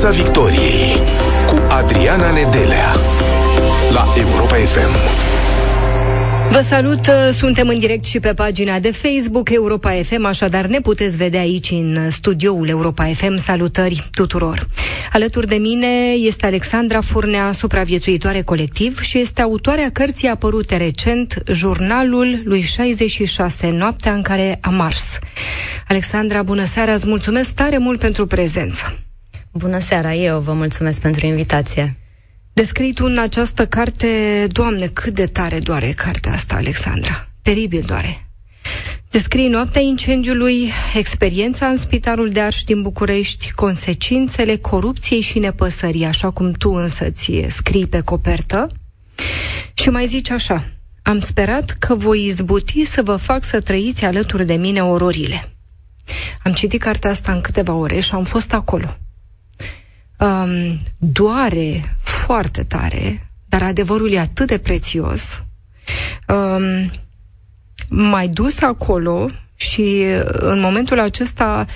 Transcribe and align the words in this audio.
Piața 0.00 0.22
Victoriei 0.22 0.96
cu 1.46 1.62
Adriana 1.68 2.30
Nedelea 2.32 2.94
la 3.92 4.04
Europa 4.18 4.54
FM. 4.54 4.96
Vă 6.50 6.60
salut, 6.60 7.00
suntem 7.32 7.68
în 7.68 7.78
direct 7.78 8.04
și 8.04 8.20
pe 8.20 8.34
pagina 8.34 8.78
de 8.78 8.90
Facebook 8.92 9.50
Europa 9.50 9.90
FM, 9.90 10.24
așadar 10.24 10.66
ne 10.66 10.80
puteți 10.80 11.16
vedea 11.16 11.40
aici 11.40 11.70
în 11.70 12.10
studioul 12.10 12.68
Europa 12.68 13.04
FM. 13.04 13.36
Salutări 13.36 14.08
tuturor! 14.10 14.66
Alături 15.12 15.46
de 15.46 15.56
mine 15.56 16.12
este 16.18 16.46
Alexandra 16.46 17.00
Furnea, 17.00 17.52
supraviețuitoare 17.52 18.42
colectiv 18.42 19.00
și 19.00 19.18
este 19.18 19.42
autoarea 19.42 19.90
cărții 19.92 20.28
apărute 20.28 20.76
recent, 20.76 21.42
Jurnalul 21.52 22.40
lui 22.44 22.60
66, 22.60 23.70
noaptea 23.70 24.12
în 24.12 24.22
care 24.22 24.58
am 24.60 24.74
mars. 24.74 25.18
Alexandra, 25.88 26.42
bună 26.42 26.64
seara, 26.64 26.92
îți 26.92 27.06
mulțumesc 27.06 27.50
tare 27.50 27.78
mult 27.78 27.98
pentru 27.98 28.26
prezență. 28.26 28.94
Bună 29.52 29.78
seara, 29.78 30.14
eu 30.14 30.40
vă 30.40 30.52
mulțumesc 30.52 31.00
pentru 31.00 31.26
invitație. 31.26 31.96
Descrii 32.52 32.92
tu 32.92 33.04
în 33.04 33.18
această 33.18 33.66
carte, 33.66 34.06
Doamne, 34.48 34.86
cât 34.86 35.14
de 35.14 35.24
tare 35.24 35.58
doare 35.58 35.90
cartea 35.90 36.32
asta, 36.32 36.54
Alexandra. 36.54 37.28
Teribil 37.42 37.82
doare. 37.86 38.26
Descrii 39.10 39.48
noaptea 39.48 39.80
incendiului, 39.80 40.70
experiența 40.94 41.66
în 41.66 41.76
Spitalul 41.76 42.30
de 42.30 42.40
Arș 42.40 42.62
din 42.62 42.82
București, 42.82 43.50
consecințele 43.52 44.56
corupției 44.56 45.20
și 45.20 45.38
nepăsării, 45.38 46.04
așa 46.04 46.30
cum 46.30 46.52
tu 46.52 46.70
însă 46.70 47.10
ți 47.10 47.44
scrii 47.48 47.86
pe 47.86 48.00
copertă. 48.00 48.70
Și 49.74 49.90
mai 49.90 50.06
zici 50.06 50.30
așa, 50.30 50.70
am 51.02 51.20
sperat 51.20 51.76
că 51.78 51.94
voi 51.94 52.24
izbuti 52.24 52.84
să 52.84 53.02
vă 53.02 53.16
fac 53.16 53.44
să 53.44 53.60
trăiți 53.60 54.04
alături 54.04 54.46
de 54.46 54.54
mine 54.54 54.82
ororile. 54.82 55.52
Am 56.44 56.52
citit 56.52 56.80
cartea 56.80 57.10
asta 57.10 57.32
în 57.32 57.40
câteva 57.40 57.72
ore 57.72 58.00
și 58.00 58.14
am 58.14 58.24
fost 58.24 58.52
acolo. 58.52 58.96
Um, 60.20 60.78
doare 60.98 61.96
foarte 62.02 62.62
tare, 62.62 63.30
dar 63.48 63.62
adevărul 63.62 64.12
e 64.12 64.18
atât 64.18 64.46
de 64.46 64.58
prețios. 64.58 65.42
Um, 66.28 66.90
mai 67.88 68.28
dus 68.28 68.60
acolo 68.60 69.30
și 69.54 70.04
în 70.24 70.60
momentul 70.60 71.00
acesta 71.00 71.66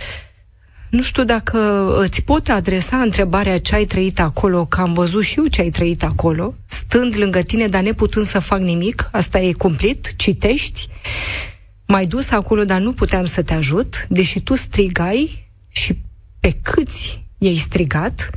nu 0.90 1.02
știu 1.02 1.24
dacă 1.24 1.94
îți 1.98 2.22
pot 2.22 2.48
adresa 2.48 3.00
întrebarea 3.00 3.60
ce 3.60 3.74
ai 3.74 3.84
trăit 3.84 4.20
acolo, 4.20 4.66
că 4.66 4.80
am 4.80 4.92
văzut 4.92 5.22
și 5.24 5.38
eu 5.38 5.46
ce 5.46 5.60
ai 5.60 5.70
trăit 5.70 6.02
acolo, 6.02 6.54
stând 6.66 7.16
lângă 7.16 7.42
tine, 7.42 7.66
dar 7.66 7.82
neputând 7.82 8.26
să 8.26 8.38
fac 8.38 8.60
nimic, 8.60 9.08
asta 9.12 9.38
e 9.38 9.52
cumplit, 9.52 10.16
citești, 10.16 10.86
mai 11.86 12.06
dus 12.06 12.30
acolo, 12.30 12.64
dar 12.64 12.80
nu 12.80 12.92
puteam 12.92 13.24
să 13.24 13.42
te 13.42 13.54
ajut, 13.54 14.06
deși 14.08 14.40
tu 14.40 14.54
strigai 14.54 15.50
și 15.68 15.98
pe 16.40 16.52
câți 16.62 17.23
i-ai 17.44 17.56
strigat, 17.56 18.30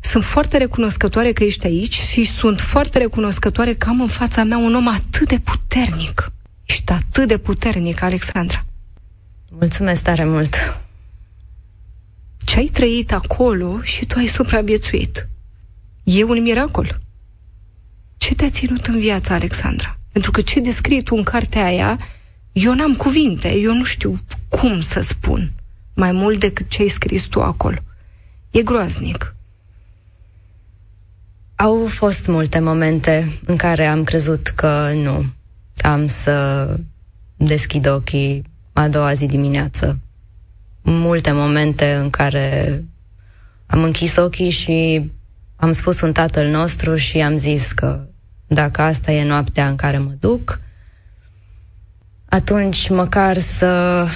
sunt 0.00 0.24
foarte 0.24 0.56
recunoscătoare 0.56 1.32
că 1.32 1.44
ești 1.44 1.66
aici 1.66 1.94
și 1.94 2.24
sunt 2.24 2.60
foarte 2.60 2.98
recunoscătoare 2.98 3.74
că 3.74 3.88
am 3.88 4.00
în 4.00 4.08
fața 4.08 4.44
mea 4.44 4.58
un 4.58 4.74
om 4.74 4.88
atât 4.88 5.28
de 5.28 5.38
puternic. 5.38 6.32
Ești 6.64 6.92
atât 6.92 7.28
de 7.28 7.38
puternic, 7.38 8.02
Alexandra. 8.02 8.64
Mulțumesc 9.50 10.02
tare 10.02 10.24
mult. 10.24 10.80
Ce 12.44 12.58
ai 12.58 12.66
trăit 12.66 13.12
acolo 13.12 13.82
și 13.82 14.06
tu 14.06 14.18
ai 14.18 14.26
supraviețuit. 14.26 15.28
E 16.02 16.24
un 16.24 16.42
miracol. 16.42 16.98
Ce 18.18 18.34
te-a 18.34 18.48
ținut 18.48 18.86
în 18.86 18.98
viață, 18.98 19.32
Alexandra? 19.32 19.98
Pentru 20.12 20.30
că 20.30 20.40
ce 20.40 20.60
descrii 20.60 21.02
tu 21.02 21.14
în 21.14 21.22
cartea 21.22 21.64
aia, 21.64 21.98
eu 22.52 22.74
n-am 22.74 22.94
cuvinte, 22.94 23.54
eu 23.54 23.74
nu 23.74 23.84
știu 23.84 24.18
cum 24.48 24.80
să 24.80 25.00
spun 25.00 25.52
mai 25.94 26.12
mult 26.12 26.40
decât 26.40 26.68
ce 26.68 26.82
ai 26.82 26.88
scris 26.88 27.22
tu 27.22 27.42
acolo. 27.42 27.76
E 28.50 28.62
groaznic. 28.62 29.34
Au 31.56 31.86
fost 31.86 32.26
multe 32.26 32.58
momente 32.58 33.32
în 33.46 33.56
care 33.56 33.86
am 33.86 34.04
crezut 34.04 34.46
că 34.48 34.92
nu 34.94 35.24
am 35.76 36.06
să 36.06 36.68
deschid 37.36 37.86
ochii 37.86 38.44
a 38.72 38.88
doua 38.88 39.12
zi 39.12 39.26
dimineață. 39.26 39.98
Multe 40.82 41.30
momente 41.30 41.94
în 41.94 42.10
care 42.10 42.84
am 43.66 43.82
închis 43.82 44.16
ochii 44.16 44.50
și 44.50 45.10
am 45.56 45.72
spus 45.72 46.00
un 46.00 46.12
tatăl 46.12 46.48
nostru 46.48 46.96
și 46.96 47.18
am 47.18 47.36
zis 47.36 47.72
că 47.72 48.06
dacă 48.46 48.82
asta 48.82 49.12
e 49.12 49.24
noaptea 49.24 49.68
în 49.68 49.76
care 49.76 49.98
mă 49.98 50.12
duc, 50.20 50.60
atunci 52.28 52.88
măcar 52.88 53.38
să 53.38 54.06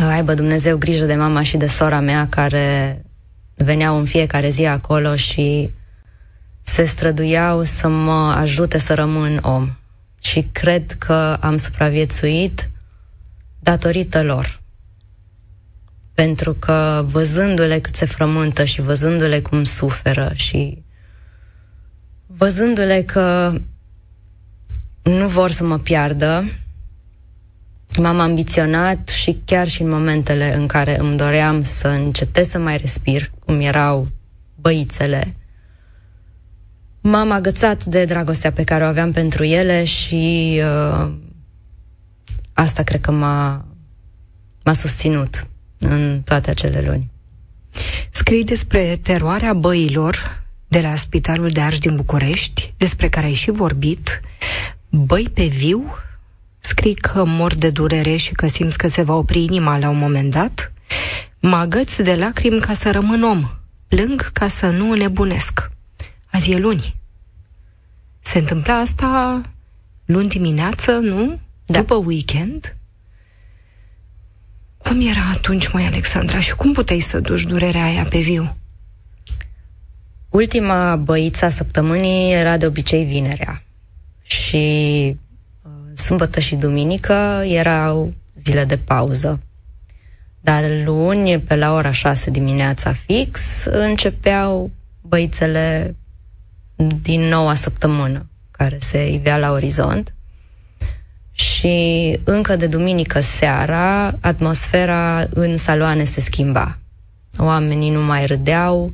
aibă 0.00 0.34
Dumnezeu 0.34 0.76
grijă 0.76 1.04
de 1.04 1.14
mama 1.14 1.42
și 1.42 1.56
de 1.56 1.66
sora 1.66 2.00
mea 2.00 2.26
care 2.28 3.02
veneau 3.54 3.98
în 3.98 4.04
fiecare 4.04 4.48
zi 4.48 4.64
acolo 4.64 5.16
și 5.16 5.70
se 6.60 6.84
străduiau 6.84 7.62
să 7.62 7.88
mă 7.88 8.32
ajute 8.36 8.78
să 8.78 8.94
rămân 8.94 9.38
om. 9.42 9.70
Și 10.20 10.48
cred 10.52 10.92
că 10.92 11.36
am 11.40 11.56
supraviețuit 11.56 12.70
datorită 13.58 14.22
lor. 14.22 14.60
Pentru 16.14 16.52
că 16.52 17.04
văzându-le 17.06 17.78
cât 17.78 17.94
se 17.94 18.06
frământă 18.06 18.64
și 18.64 18.80
văzându-le 18.80 19.40
cum 19.40 19.64
suferă 19.64 20.30
și 20.34 20.82
văzându-le 22.26 23.02
că 23.02 23.52
nu 25.02 25.28
vor 25.28 25.50
să 25.50 25.64
mă 25.64 25.78
piardă, 25.78 26.44
m-am 27.98 28.20
ambiționat 28.20 29.08
și 29.08 29.38
chiar 29.44 29.68
și 29.68 29.82
în 29.82 29.88
momentele 29.88 30.54
în 30.54 30.66
care 30.66 30.98
îmi 30.98 31.16
doream 31.16 31.62
să 31.62 31.88
încetez 31.88 32.48
să 32.48 32.58
mai 32.58 32.76
respir, 32.76 33.30
cum 33.44 33.60
erau 33.60 34.08
băițele, 34.54 35.34
m-am 37.00 37.30
agățat 37.30 37.84
de 37.84 38.04
dragostea 38.04 38.52
pe 38.52 38.64
care 38.64 38.84
o 38.84 38.86
aveam 38.86 39.12
pentru 39.12 39.44
ele 39.44 39.84
și 39.84 40.60
uh, 40.62 41.12
asta 42.52 42.82
cred 42.82 43.00
că 43.00 43.10
m-a, 43.10 43.64
m-a 44.64 44.72
susținut 44.72 45.46
în 45.78 46.22
toate 46.24 46.50
acele 46.50 46.80
luni. 46.80 47.10
Scrii 48.10 48.44
despre 48.44 48.98
teroarea 49.02 49.52
băilor 49.52 50.42
de 50.68 50.80
la 50.80 50.94
Spitalul 50.94 51.50
de 51.50 51.60
Arș 51.60 51.78
din 51.78 51.96
București, 51.96 52.74
despre 52.76 53.08
care 53.08 53.26
ai 53.26 53.32
și 53.32 53.50
vorbit, 53.50 54.20
băi 54.88 55.30
pe 55.34 55.46
viu, 55.46 55.94
scrii 56.64 56.94
că 56.94 57.24
mor 57.24 57.54
de 57.54 57.70
durere 57.70 58.16
și 58.16 58.32
că 58.32 58.46
simți 58.46 58.78
că 58.78 58.88
se 58.88 59.02
va 59.02 59.14
opri 59.14 59.42
inima 59.42 59.78
la 59.78 59.88
un 59.88 59.98
moment 59.98 60.30
dat, 60.30 60.72
mă 61.40 61.56
agăț 61.56 61.96
de 61.96 62.14
lacrimi 62.14 62.60
ca 62.60 62.74
să 62.74 62.90
rămân 62.90 63.22
om, 63.22 63.50
plâng 63.88 64.30
ca 64.32 64.48
să 64.48 64.66
nu 64.66 64.94
nebunesc. 64.94 65.70
Azi 66.30 66.50
e 66.50 66.58
luni. 66.58 66.94
Se 68.20 68.38
întâmpla 68.38 68.74
asta 68.74 69.40
luni 70.04 70.28
dimineață, 70.28 70.92
nu? 70.92 71.40
Da. 71.66 71.78
După 71.78 71.94
weekend? 71.94 72.76
Cum 74.76 75.00
era 75.00 75.28
atunci, 75.32 75.72
mai 75.72 75.84
Alexandra, 75.84 76.40
și 76.40 76.54
cum 76.54 76.72
puteai 76.72 77.00
să 77.00 77.20
duci 77.20 77.42
durerea 77.42 77.84
aia 77.84 78.04
pe 78.04 78.18
viu? 78.18 78.56
Ultima 80.28 80.96
băiță 80.96 81.44
a 81.44 81.48
săptămânii 81.48 82.32
era 82.32 82.56
de 82.56 82.66
obicei 82.66 83.04
vinerea. 83.04 83.62
Și 84.22 84.56
uh, 85.08 85.16
sâmbătă 86.02 86.40
și 86.40 86.54
duminică 86.54 87.42
erau 87.44 88.12
zile 88.34 88.64
de 88.64 88.76
pauză. 88.76 89.40
Dar 90.40 90.64
luni, 90.84 91.38
pe 91.38 91.56
la 91.56 91.74
ora 91.74 91.92
6 91.92 92.30
dimineața 92.30 92.92
fix, 92.92 93.64
începeau 93.64 94.70
băițele 95.00 95.96
din 97.02 97.20
noua 97.20 97.54
săptămână 97.54 98.26
care 98.50 98.78
se 98.80 99.12
ivea 99.12 99.36
la 99.36 99.50
orizont 99.50 100.14
și 101.30 102.18
încă 102.24 102.56
de 102.56 102.66
duminică 102.66 103.20
seara 103.20 104.12
atmosfera 104.20 105.26
în 105.30 105.56
saloane 105.56 106.04
se 106.04 106.20
schimba. 106.20 106.78
Oamenii 107.38 107.90
nu 107.90 108.02
mai 108.02 108.26
râdeau, 108.26 108.92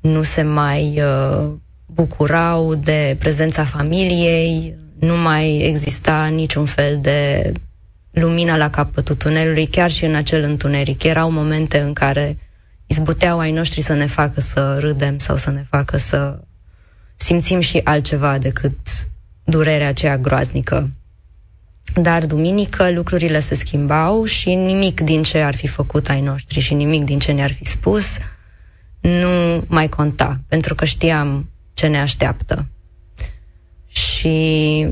nu 0.00 0.22
se 0.22 0.42
mai 0.42 1.02
uh, 1.02 1.50
bucurau 1.86 2.74
de 2.74 3.16
prezența 3.18 3.64
familiei, 3.64 4.76
nu 5.02 5.16
mai 5.16 5.58
exista 5.58 6.26
niciun 6.26 6.64
fel 6.64 6.98
de 7.00 7.52
lumină 8.10 8.56
la 8.56 8.70
capătul 8.70 9.14
tunelului, 9.14 9.66
chiar 9.66 9.90
și 9.90 10.04
în 10.04 10.14
acel 10.14 10.42
întuneric. 10.42 11.02
Erau 11.02 11.30
momente 11.30 11.78
în 11.80 11.92
care 11.92 12.38
izbuteau 12.86 13.38
ai 13.38 13.52
noștri 13.52 13.80
să 13.80 13.92
ne 13.92 14.06
facă 14.06 14.40
să 14.40 14.78
râdem 14.78 15.18
sau 15.18 15.36
să 15.36 15.50
ne 15.50 15.66
facă 15.70 15.96
să 15.96 16.38
simțim 17.16 17.60
și 17.60 17.80
altceva 17.84 18.38
decât 18.38 18.76
durerea 19.44 19.88
aceea 19.88 20.18
groaznică. 20.18 20.90
Dar 21.94 22.26
duminică 22.26 22.90
lucrurile 22.90 23.40
se 23.40 23.54
schimbau 23.54 24.24
și 24.24 24.54
nimic 24.54 25.00
din 25.00 25.22
ce 25.22 25.38
ar 25.38 25.54
fi 25.54 25.66
făcut 25.66 26.08
ai 26.08 26.20
noștri 26.20 26.60
și 26.60 26.74
nimic 26.74 27.04
din 27.04 27.18
ce 27.18 27.32
ne-ar 27.32 27.52
fi 27.52 27.64
spus 27.64 28.16
nu 29.00 29.64
mai 29.66 29.88
conta, 29.88 30.40
pentru 30.48 30.74
că 30.74 30.84
știam 30.84 31.50
ce 31.74 31.86
ne 31.86 32.00
așteaptă. 32.00 32.66
Și 34.22 34.86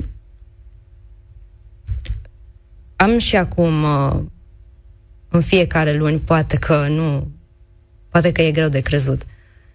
am 2.97 3.19
și 3.19 3.37
acum, 3.37 3.83
uh, 3.83 4.21
în 5.29 5.41
fiecare 5.41 5.97
luni, 5.97 6.19
poate 6.19 6.57
că 6.57 6.89
nu 6.89 7.29
poate 8.09 8.33
că 8.33 8.43
e 8.43 8.51
greu 8.51 8.69
de 8.69 8.81
crezut. 8.81 9.23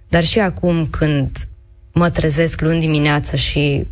Dar 0.10 0.24
și 0.24 0.40
acum 0.40 0.88
când 0.88 1.48
mă 1.94 2.10
trezesc 2.10 2.62
luni 2.62 2.80
dimineață 2.80 3.36
și 3.36 3.88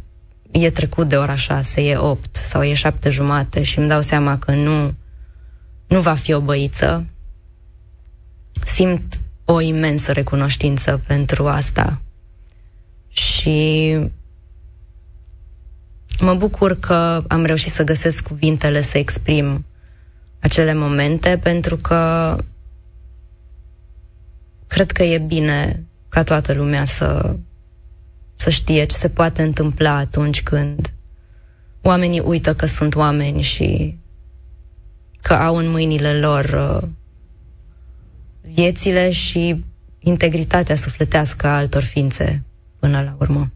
e 0.52 0.70
trecut 0.70 1.10
de 1.10 1.16
ora 1.16 1.36
șase, 1.36 1.82
e 1.82 1.98
opt 1.98 2.36
sau 2.36 2.64
e 2.64 2.74
șapte 2.74 3.10
jumate 3.10 3.64
și 3.64 3.80
îmi 3.80 3.88
dau 3.88 4.02
seama 4.02 4.38
că 4.38 4.52
nu, 4.52 4.94
nu 5.88 6.02
va 6.02 6.14
fi 6.14 6.34
o 6.34 6.40
băiță, 6.40 7.06
simt 8.64 9.20
o 9.46 9.62
imensă 9.62 10.12
recunoștință 10.12 11.02
pentru 11.08 11.48
asta. 11.48 12.02
Și 13.10 13.98
mă 16.20 16.34
bucur 16.34 16.80
că 16.80 17.24
am 17.28 17.46
reușit 17.46 17.72
să 17.72 17.84
găsesc 17.84 18.28
cuvintele 18.28 18.82
să 18.82 18.98
exprim 18.98 19.66
acele 20.40 20.74
momente, 20.74 21.40
pentru 21.44 21.78
că 21.78 22.36
cred 24.68 24.92
că 24.92 25.04
e 25.04 25.18
bine 25.18 25.84
ca 26.10 26.24
toată 26.24 26.54
lumea 26.54 26.86
să, 26.86 27.36
să 28.36 28.50
știe 28.50 28.84
ce 28.84 28.96
se 28.96 29.10
poate 29.10 29.42
întâmpla 29.42 29.96
atunci 29.96 30.44
când 30.44 30.94
oamenii 31.82 32.20
uită 32.20 32.54
că 32.54 32.66
sunt 32.66 32.96
oameni 32.96 33.42
și 33.42 33.98
că 35.22 35.34
au 35.34 35.56
în 35.56 35.70
mâinile 35.70 36.14
lor 36.14 36.46
uh, 36.46 36.90
viețile 38.42 39.12
și 39.12 39.64
integritatea 40.00 40.76
sufletească 40.76 41.48
a 41.48 41.56
altor 41.56 41.84
ființe 41.84 42.44
până 42.80 43.02
la 43.02 43.16
urmă. 43.20 43.52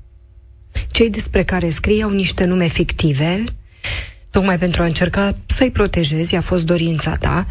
Cei 0.92 1.10
despre 1.10 1.44
care 1.44 1.70
scrii 1.70 2.02
au 2.02 2.10
niște 2.10 2.46
nume 2.46 2.68
fictive, 2.68 3.44
tocmai 4.30 4.58
pentru 4.58 4.82
a 4.82 4.86
încerca 4.86 5.38
să-i 5.46 5.72
protejezi, 5.72 6.36
a 6.36 6.42
fost 6.42 6.66
dorința 6.66 7.16
ta. 7.16 7.48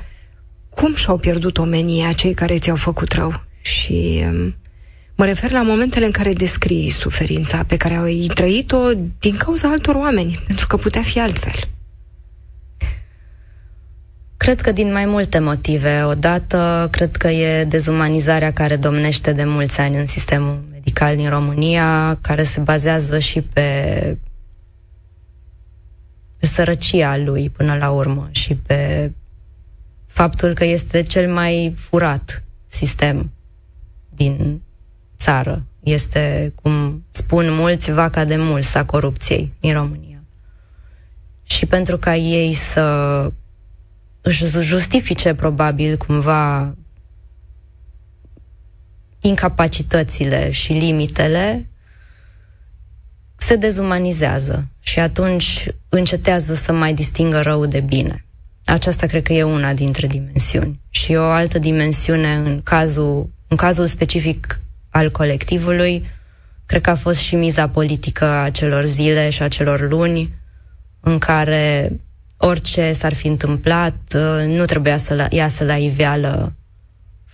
Cum 0.68 0.94
și-au 0.94 1.18
pierdut 1.18 1.58
omenia 1.58 2.12
cei 2.12 2.34
care 2.34 2.58
ți-au 2.58 2.76
făcut 2.76 3.12
rău? 3.12 3.44
Și 3.60 4.24
um, 4.24 4.54
mă 5.14 5.24
refer 5.24 5.50
la 5.50 5.62
momentele 5.62 6.04
în 6.04 6.10
care 6.10 6.32
descrii 6.32 6.90
suferința 6.90 7.64
pe 7.66 7.76
care 7.76 7.94
au 7.94 8.04
trăit-o 8.34 8.78
din 9.18 9.36
cauza 9.36 9.68
altor 9.68 9.94
oameni, 9.94 10.42
pentru 10.46 10.66
că 10.66 10.76
putea 10.76 11.02
fi 11.02 11.20
altfel. 11.20 11.68
Cred 14.36 14.60
că 14.60 14.72
din 14.72 14.92
mai 14.92 15.06
multe 15.06 15.38
motive. 15.38 16.02
Odată, 16.02 16.88
cred 16.90 17.16
că 17.16 17.28
e 17.28 17.64
dezumanizarea 17.64 18.52
care 18.52 18.76
domnește 18.76 19.32
de 19.32 19.44
mulți 19.44 19.80
ani 19.80 19.98
în 19.98 20.06
sistemul 20.06 20.64
medical 20.86 21.16
din 21.16 21.28
România, 21.28 22.18
care 22.20 22.42
se 22.42 22.60
bazează 22.60 23.18
și 23.18 23.40
pe, 23.40 24.18
pe 26.36 26.46
sărăcia 26.46 27.16
lui 27.16 27.50
până 27.50 27.74
la 27.74 27.90
urmă 27.90 28.28
și 28.30 28.54
pe 28.54 29.10
faptul 30.06 30.52
că 30.52 30.64
este 30.64 31.02
cel 31.02 31.32
mai 31.32 31.74
furat 31.76 32.42
sistem 32.66 33.30
din 34.08 34.62
țară. 35.18 35.62
Este, 35.82 36.52
cum 36.62 37.04
spun 37.10 37.52
mulți, 37.52 37.90
vaca 37.90 38.24
de 38.24 38.36
mulți 38.36 38.76
a 38.76 38.84
corupției 38.84 39.52
în 39.60 39.72
România. 39.72 40.22
Și 41.42 41.66
pentru 41.66 41.98
ca 41.98 42.16
ei 42.16 42.52
să 42.52 43.30
își 44.20 44.44
justifice 44.60 45.34
probabil 45.34 45.96
cumva 45.96 46.74
incapacitățile 49.26 50.50
și 50.50 50.72
limitele, 50.72 51.68
se 53.36 53.56
dezumanizează 53.56 54.66
și 54.80 54.98
atunci 54.98 55.68
încetează 55.88 56.54
să 56.54 56.72
mai 56.72 56.94
distingă 56.94 57.40
rău 57.40 57.66
de 57.66 57.80
bine. 57.80 58.24
Aceasta 58.64 59.06
cred 59.06 59.22
că 59.22 59.32
e 59.32 59.42
una 59.42 59.74
dintre 59.74 60.06
dimensiuni. 60.06 60.80
Și 60.90 61.14
o 61.14 61.22
altă 61.22 61.58
dimensiune 61.58 62.34
în 62.34 62.60
cazul, 62.62 63.30
în 63.48 63.56
cazul 63.56 63.86
specific 63.86 64.60
al 64.90 65.10
colectivului, 65.10 66.06
cred 66.66 66.80
că 66.80 66.90
a 66.90 66.94
fost 66.94 67.18
și 67.18 67.34
miza 67.34 67.68
politică 67.68 68.24
a 68.24 68.50
celor 68.50 68.84
zile 68.84 69.30
și 69.30 69.42
a 69.42 69.48
celor 69.48 69.88
luni, 69.90 70.34
în 71.00 71.18
care 71.18 71.92
orice 72.36 72.92
s-ar 72.92 73.14
fi 73.14 73.26
întâmplat, 73.26 73.96
uh, 74.14 74.44
nu 74.46 74.64
trebuia 74.64 74.96
să 74.96 75.26
iasă 75.30 75.64
la 75.64 75.76
iveală 75.76 76.52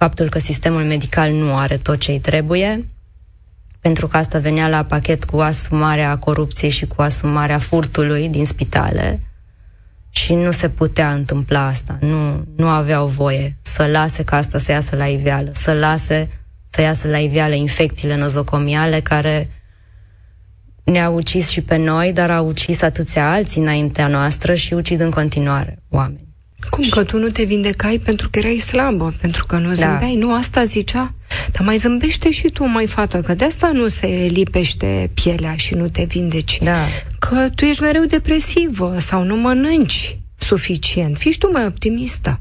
faptul 0.03 0.29
că 0.29 0.39
sistemul 0.39 0.83
medical 0.83 1.33
nu 1.33 1.57
are 1.57 1.77
tot 1.77 1.99
ce 1.99 2.11
îi 2.11 2.21
trebuie, 2.21 2.89
pentru 3.81 4.07
că 4.09 4.17
asta 4.17 4.39
venea 4.39 4.69
la 4.69 4.85
pachet 4.85 5.25
cu 5.25 5.39
asumarea 5.39 6.19
corupției 6.19 6.71
și 6.71 6.87
cu 6.87 7.03
asumarea 7.03 7.59
furtului 7.59 8.29
din 8.29 8.45
spitale 8.45 9.21
și 10.11 10.35
nu 10.35 10.51
se 10.51 10.69
putea 10.69 11.13
întâmpla 11.13 11.67
asta. 11.67 11.99
Nu, 12.01 12.45
nu 12.57 12.69
aveau 12.69 13.07
voie 13.07 13.57
să 13.61 13.87
lase 13.87 14.25
ca 14.25 14.37
asta 14.37 14.59
să 14.59 14.73
iasă 14.73 14.97
la 14.97 15.07
iveală, 15.07 15.51
să 15.53 15.73
lase 15.73 16.29
să 16.67 16.81
iasă 16.81 17.09
la 17.09 17.19
iveală 17.19 17.55
infecțiile 17.55 18.17
nozocomiale 18.17 19.01
care 19.01 19.49
ne-au 20.85 21.15
ucis 21.15 21.49
și 21.49 21.61
pe 21.61 21.77
noi, 21.77 22.13
dar 22.13 22.31
au 22.31 22.47
ucis 22.47 22.83
atâția 22.83 23.33
alții 23.33 23.61
înaintea 23.61 24.07
noastră 24.07 24.55
și 24.55 24.75
ucid 24.75 25.01
în 25.01 25.11
continuare 25.11 25.83
oameni. 25.91 26.32
Cum 26.71 26.85
că 26.89 27.05
tu 27.05 27.19
nu 27.19 27.29
te 27.29 27.45
vindecai 27.45 27.99
pentru 28.05 28.29
că 28.31 28.39
erai 28.39 28.59
slabă, 28.59 29.15
pentru 29.21 29.47
că 29.47 29.57
nu 29.57 29.69
da. 29.69 29.75
zâmbeai? 29.75 30.17
Nu 30.17 30.35
asta 30.35 30.65
zicea? 30.65 31.15
Dar 31.53 31.67
mai 31.67 31.77
zâmbește 31.77 32.31
și 32.31 32.49
tu, 32.49 32.67
mai 32.67 32.87
fată, 32.87 33.21
că 33.21 33.35
de 33.35 33.45
asta 33.45 33.71
nu 33.73 33.89
se 33.89 34.07
lipește 34.31 35.11
pielea 35.15 35.57
și 35.57 35.75
nu 35.75 35.89
te 35.89 36.05
vindeci. 36.05 36.59
Da. 36.63 36.87
Că 37.19 37.49
tu 37.55 37.65
ești 37.65 37.83
mereu 37.83 38.05
depresivă 38.05 38.97
sau 38.99 39.23
nu 39.23 39.37
mănânci 39.37 40.19
suficient. 40.37 41.17
Fii 41.17 41.37
tu 41.39 41.51
mai 41.51 41.67
optimistă. 41.67 42.41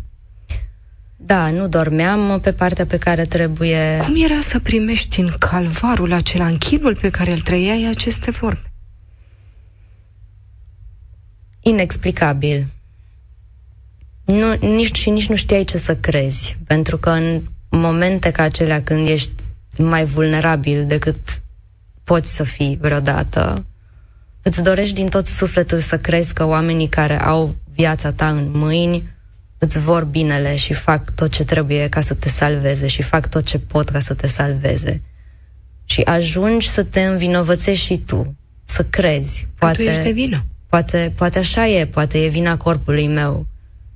Da, 1.18 1.50
nu 1.50 1.68
dormeam 1.68 2.40
pe 2.40 2.54
partea 2.54 2.86
pe 2.86 2.98
care 2.98 3.24
trebuie... 3.24 3.98
Cum 3.98 4.24
era 4.24 4.40
să 4.40 4.60
primești 4.60 5.20
în 5.20 5.32
calvarul 5.40 6.14
acela, 6.14 6.48
în 6.48 6.58
chinul 6.58 6.96
pe 6.96 7.10
care 7.10 7.32
îl 7.32 7.40
trăiai 7.40 7.88
aceste 7.90 8.32
vorbe? 8.32 8.72
Inexplicabil. 11.62 12.66
Nu, 14.32 14.54
nici, 14.54 14.98
și 14.98 15.10
nici 15.10 15.30
nu 15.30 15.36
știai 15.36 15.64
ce 15.64 15.78
să 15.78 15.96
crezi, 15.96 16.58
pentru 16.68 16.98
că 16.98 17.10
în 17.10 17.42
momente 17.70 18.32
ca 18.32 18.44
acelea 18.44 18.82
când 18.84 19.08
ești 19.08 19.32
mai 19.78 20.06
vulnerabil 20.06 20.86
decât 20.86 21.42
poți 22.04 22.36
să 22.36 22.44
fii 22.44 22.78
vreodată, 22.82 23.66
îți 24.42 24.64
dorești 24.64 24.96
din 24.96 25.08
tot 25.08 25.28
sufletul 25.28 25.80
să 25.80 25.98
crezi 25.98 26.34
că 26.34 26.46
oamenii 26.46 26.88
care 26.88 27.22
au 27.22 27.56
viața 27.74 28.12
ta 28.12 28.30
în 28.30 28.52
mâini 28.54 29.04
îți 29.58 29.80
vor 29.80 30.04
binele 30.04 30.56
și 30.56 30.74
fac 30.74 31.16
tot 31.16 31.32
ce 31.32 31.44
trebuie 31.44 31.90
ca 31.90 32.02
să 32.02 32.14
te 32.14 32.30
salveze 32.30 32.88
și 32.88 33.02
fac 33.02 33.30
tot 33.30 33.46
ce 33.46 33.60
pot 33.60 33.90
ca 33.90 34.00
să 34.00 34.14
te 34.14 34.28
salveze. 34.28 35.02
Și 35.86 36.02
ajungi 36.02 36.70
să 36.70 36.84
te 36.84 37.02
învinovățești 37.02 37.86
și 37.86 37.98
tu, 37.98 38.36
să 38.64 38.84
crezi. 38.84 39.48
Poate, 39.58 39.78
că 39.78 39.84
tu 39.84 39.90
ești 39.90 40.04
de 40.04 40.12
vină. 40.12 40.46
Poate, 40.70 41.14
poate 41.16 41.40
așa 41.40 41.68
e, 41.68 41.86
poate 41.86 42.24
e 42.24 42.28
vina 42.28 42.58
corpului 42.58 43.08
meu, 43.08 43.46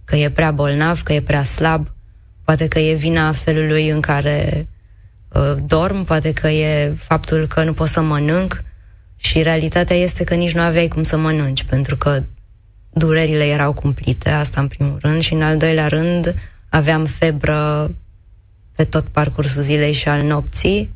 că 0.05 0.15
e 0.15 0.29
prea 0.29 0.51
bolnav, 0.51 1.01
că 1.01 1.13
e 1.13 1.21
prea 1.21 1.43
slab, 1.43 1.87
poate 2.43 2.67
că 2.67 2.79
e 2.79 2.93
vina 2.93 3.31
felului 3.31 3.89
în 3.89 4.01
care 4.01 4.67
uh, 5.33 5.55
dorm, 5.65 6.03
poate 6.03 6.33
că 6.33 6.47
e 6.47 6.95
faptul 6.97 7.47
că 7.47 7.63
nu 7.63 7.73
pot 7.73 7.87
să 7.87 8.01
mănânc 8.01 8.63
și 9.15 9.41
realitatea 9.41 9.95
este 9.95 10.23
că 10.23 10.35
nici 10.35 10.53
nu 10.53 10.61
aveai 10.61 10.87
cum 10.87 11.03
să 11.03 11.17
mănânci, 11.17 11.63
pentru 11.63 11.95
că 11.95 12.23
durerile 12.89 13.45
erau 13.45 13.73
cumplite, 13.73 14.29
asta 14.29 14.61
în 14.61 14.67
primul 14.67 14.97
rând, 15.01 15.21
și 15.21 15.33
în 15.33 15.41
al 15.41 15.57
doilea 15.57 15.87
rând 15.87 16.35
aveam 16.69 17.05
febră 17.05 17.91
pe 18.75 18.83
tot 18.83 19.05
parcursul 19.05 19.61
zilei 19.61 19.93
și 19.93 20.07
al 20.07 20.21
nopții, 20.21 20.93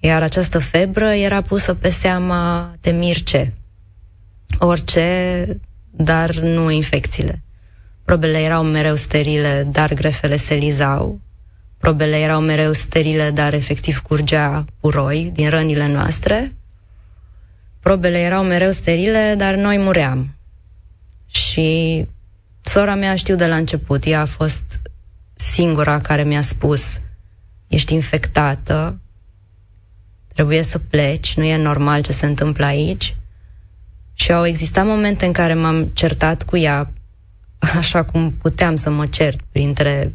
iar 0.00 0.22
această 0.22 0.58
febră 0.58 1.08
era 1.08 1.40
pusă 1.40 1.74
pe 1.74 1.88
seama 1.88 2.72
de 2.80 2.90
mirce. 2.90 3.52
Orice, 4.58 5.46
dar 5.90 6.34
nu 6.34 6.70
infecțiile. 6.70 7.42
Probele 8.04 8.38
erau 8.38 8.62
mereu 8.62 8.94
sterile, 8.94 9.68
dar 9.70 9.92
grefele 9.94 10.36
se 10.36 10.54
lizau. 10.54 11.20
Probele 11.78 12.18
erau 12.18 12.40
mereu 12.40 12.72
sterile, 12.72 13.30
dar 13.30 13.54
efectiv 13.54 13.98
curgea 13.98 14.64
uroi 14.80 15.30
din 15.34 15.48
rănile 15.48 15.86
noastre. 15.86 16.52
Probele 17.80 18.18
erau 18.18 18.42
mereu 18.42 18.70
sterile, 18.70 19.34
dar 19.38 19.54
noi 19.54 19.78
muream. 19.78 20.34
Și 21.26 22.06
sora 22.60 22.94
mea 22.94 23.14
știu 23.14 23.36
de 23.36 23.46
la 23.46 23.56
început, 23.56 24.04
ea 24.04 24.20
a 24.20 24.24
fost 24.24 24.80
singura 25.34 25.98
care 25.98 26.22
mi-a 26.22 26.40
spus 26.40 27.00
ești 27.66 27.94
infectată, 27.94 28.98
trebuie 30.34 30.62
să 30.62 30.78
pleci, 30.78 31.36
nu 31.36 31.44
e 31.44 31.56
normal 31.56 32.02
ce 32.02 32.12
se 32.12 32.26
întâmplă 32.26 32.64
aici. 32.64 33.16
Și 34.14 34.32
au 34.32 34.46
existat 34.46 34.86
momente 34.86 35.26
în 35.26 35.32
care 35.32 35.54
m-am 35.54 35.84
certat 35.84 36.42
cu 36.42 36.56
ea, 36.56 36.90
așa 37.78 38.02
cum 38.02 38.30
puteam 38.30 38.74
să 38.74 38.90
mă 38.90 39.06
cert 39.06 39.40
printre 39.52 40.14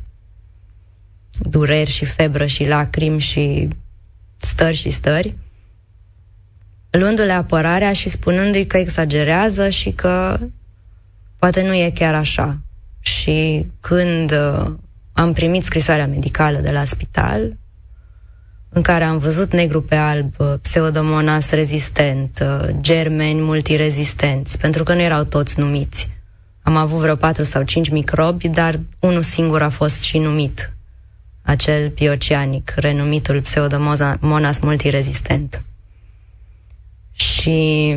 dureri 1.39 1.89
și 1.89 2.05
febră 2.05 2.45
și 2.45 2.67
lacrimi 2.67 3.19
și 3.19 3.67
stări 4.37 4.75
și 4.75 4.89
stări, 4.89 5.35
luându-le 6.89 7.31
apărarea 7.31 7.93
și 7.93 8.09
spunându-i 8.09 8.65
că 8.65 8.77
exagerează 8.77 9.69
și 9.69 9.91
că 9.91 10.39
poate 11.37 11.61
nu 11.61 11.73
e 11.73 11.91
chiar 11.95 12.15
așa. 12.15 12.57
Și 12.99 13.65
când 13.79 14.31
uh, 14.31 14.71
am 15.13 15.33
primit 15.33 15.63
scrisoarea 15.63 16.07
medicală 16.07 16.57
de 16.57 16.71
la 16.71 16.83
spital, 16.83 17.57
în 18.69 18.81
care 18.81 19.03
am 19.03 19.17
văzut 19.17 19.51
negru 19.51 19.81
pe 19.81 19.95
alb, 19.95 20.33
uh, 20.37 20.53
pseudomonas 20.61 21.49
rezistent, 21.49 22.39
uh, 22.41 22.69
germeni 22.81 23.41
multirezistenți, 23.41 24.57
pentru 24.57 24.83
că 24.83 24.93
nu 24.93 25.01
erau 25.01 25.23
toți 25.23 25.59
numiți. 25.59 26.16
Am 26.67 26.75
avut 26.75 26.99
vreo 26.99 27.15
patru 27.15 27.43
sau 27.43 27.63
cinci 27.63 27.89
microbi, 27.89 28.47
dar 28.47 28.79
unul 28.99 29.21
singur 29.21 29.61
a 29.61 29.69
fost 29.69 30.01
și 30.01 30.17
numit, 30.17 30.73
acel 31.41 31.89
pioceanic, 31.89 32.73
renumitul 32.75 33.41
pseudomonas 33.41 34.59
multirezistent. 34.59 35.63
Și 37.11 37.95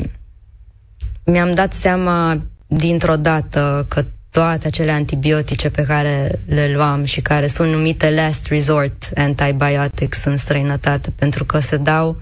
mi-am 1.25 1.50
dat 1.50 1.73
seama 1.73 2.41
dintr-o 2.67 3.17
dată 3.17 3.87
că 3.89 4.05
toate 4.31 4.67
acele 4.67 4.93
antibiotice 4.93 5.71
pe 5.71 5.83
care 5.83 6.39
le 6.47 6.73
luam 6.75 7.05
și 7.05 7.21
care 7.21 7.47
sunt 7.47 7.71
numite 7.71 8.11
last 8.11 8.47
resort 8.47 9.11
antibiotics 9.15 10.25
în 10.25 10.37
străinătate, 10.37 11.11
pentru 11.11 11.45
că 11.45 11.59
se 11.59 11.77
dau 11.77 12.17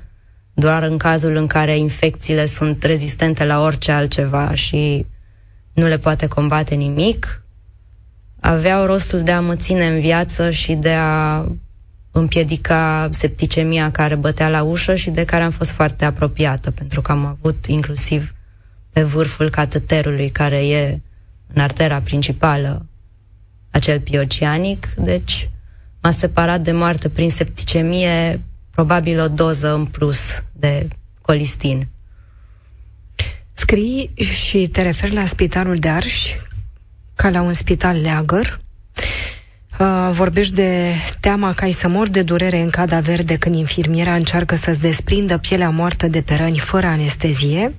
doar 0.54 0.82
în 0.82 0.98
cazul 0.98 1.36
în 1.36 1.46
care 1.46 1.76
infecțiile 1.76 2.46
sunt 2.46 2.82
rezistente 2.82 3.44
la 3.44 3.60
orice 3.60 3.92
altceva 3.92 4.54
și 4.54 5.06
nu 5.78 5.86
le 5.86 5.98
poate 5.98 6.26
combate 6.26 6.74
nimic, 6.74 7.42
aveau 8.40 8.86
rostul 8.86 9.22
de 9.22 9.30
a 9.30 9.40
mă 9.40 9.56
ține 9.56 9.86
în 9.86 10.00
viață 10.00 10.50
și 10.50 10.74
de 10.74 10.92
a 10.92 11.44
împiedica 12.10 13.08
septicemia 13.10 13.90
care 13.90 14.14
bătea 14.14 14.48
la 14.48 14.62
ușă 14.62 14.94
și 14.94 15.10
de 15.10 15.24
care 15.24 15.42
am 15.42 15.50
fost 15.50 15.70
foarte 15.70 16.04
apropiată, 16.04 16.70
pentru 16.70 17.00
că 17.00 17.12
am 17.12 17.26
avut 17.26 17.66
inclusiv 17.66 18.34
pe 18.92 19.02
vârful 19.02 19.50
cateterului 19.50 20.30
care 20.30 20.66
e 20.66 21.00
în 21.54 21.62
artera 21.62 22.00
principală 22.00 22.86
acel 23.70 24.00
piocianic, 24.00 24.88
deci 24.96 25.50
m-a 26.02 26.10
separat 26.10 26.60
de 26.60 26.72
moarte 26.72 27.08
prin 27.08 27.30
septicemie 27.30 28.40
probabil 28.70 29.20
o 29.20 29.28
doză 29.28 29.74
în 29.74 29.84
plus 29.84 30.42
de 30.52 30.88
colistin. 31.22 31.88
Scrii 33.60 34.10
și 34.14 34.68
te 34.68 34.82
referi 34.82 35.14
la 35.14 35.26
spitalul 35.26 35.76
de 35.76 35.88
Arș 35.88 36.34
ca 37.14 37.28
la 37.28 37.40
un 37.40 37.52
spital 37.52 38.00
leagăr. 38.00 38.58
Uh, 39.78 40.10
vorbești 40.12 40.54
de 40.54 40.92
teama 41.20 41.52
că 41.54 41.64
ai 41.64 41.72
să 41.72 41.88
mor 41.88 42.08
de 42.08 42.22
durere 42.22 42.60
în 42.60 42.70
cada 42.70 43.00
verde 43.00 43.36
când 43.36 43.54
infirmiera 43.54 44.14
încearcă 44.14 44.56
să-ți 44.56 44.80
desprindă 44.80 45.38
pielea 45.38 45.70
moartă 45.70 46.06
de 46.06 46.22
pe 46.22 46.34
răni 46.34 46.58
fără 46.58 46.86
anestezie. 46.86 47.74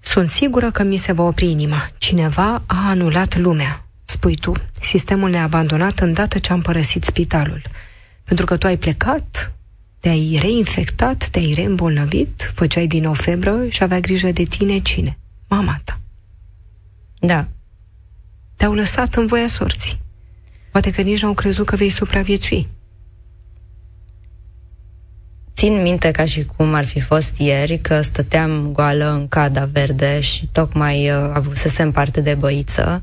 Sunt 0.00 0.30
sigură 0.30 0.70
că 0.70 0.82
mi 0.82 0.96
se 0.96 1.12
va 1.12 1.22
opri 1.22 1.50
inima. 1.50 1.90
Cineva 1.98 2.62
a 2.66 2.88
anulat 2.88 3.36
lumea, 3.36 3.86
spui 4.04 4.36
tu. 4.36 4.52
Sistemul 4.80 5.30
ne-a 5.30 5.42
abandonat 5.42 5.98
îndată 5.98 6.38
ce 6.38 6.52
am 6.52 6.60
părăsit 6.60 7.04
spitalul. 7.04 7.62
Pentru 8.24 8.44
că 8.44 8.56
tu 8.56 8.66
ai 8.66 8.76
plecat, 8.76 9.52
te-ai 10.00 10.38
reinfectat, 10.40 11.28
te-ai 11.30 11.52
reîmbolnăvit, 11.54 12.52
făceai 12.54 12.86
din 12.86 13.02
nou 13.02 13.14
febră 13.14 13.68
și 13.68 13.82
avea 13.82 14.00
grijă 14.00 14.30
de 14.30 14.42
tine 14.42 14.78
cine? 14.78 15.18
Mama 15.48 15.80
ta. 15.84 16.00
Da. 17.18 17.48
Te-au 18.56 18.72
lăsat 18.72 19.14
în 19.14 19.26
voia 19.26 19.46
sorții. 19.46 19.98
Poate 20.70 20.90
că 20.90 21.02
nici 21.02 21.22
nu 21.22 21.28
au 21.28 21.34
crezut 21.34 21.66
că 21.66 21.76
vei 21.76 21.88
supraviețui. 21.88 22.68
Țin 25.54 25.82
minte 25.82 26.10
ca 26.10 26.24
și 26.24 26.44
cum 26.56 26.74
ar 26.74 26.86
fi 26.86 27.00
fost 27.00 27.36
ieri 27.36 27.78
că 27.78 28.00
stăteam 28.00 28.72
goală 28.72 29.10
în 29.10 29.28
cada 29.28 29.68
verde 29.72 30.20
și 30.20 30.46
tocmai 30.46 31.10
uh, 31.10 31.30
avusesem 31.32 31.92
parte 31.92 32.20
de 32.20 32.34
băiță 32.34 33.02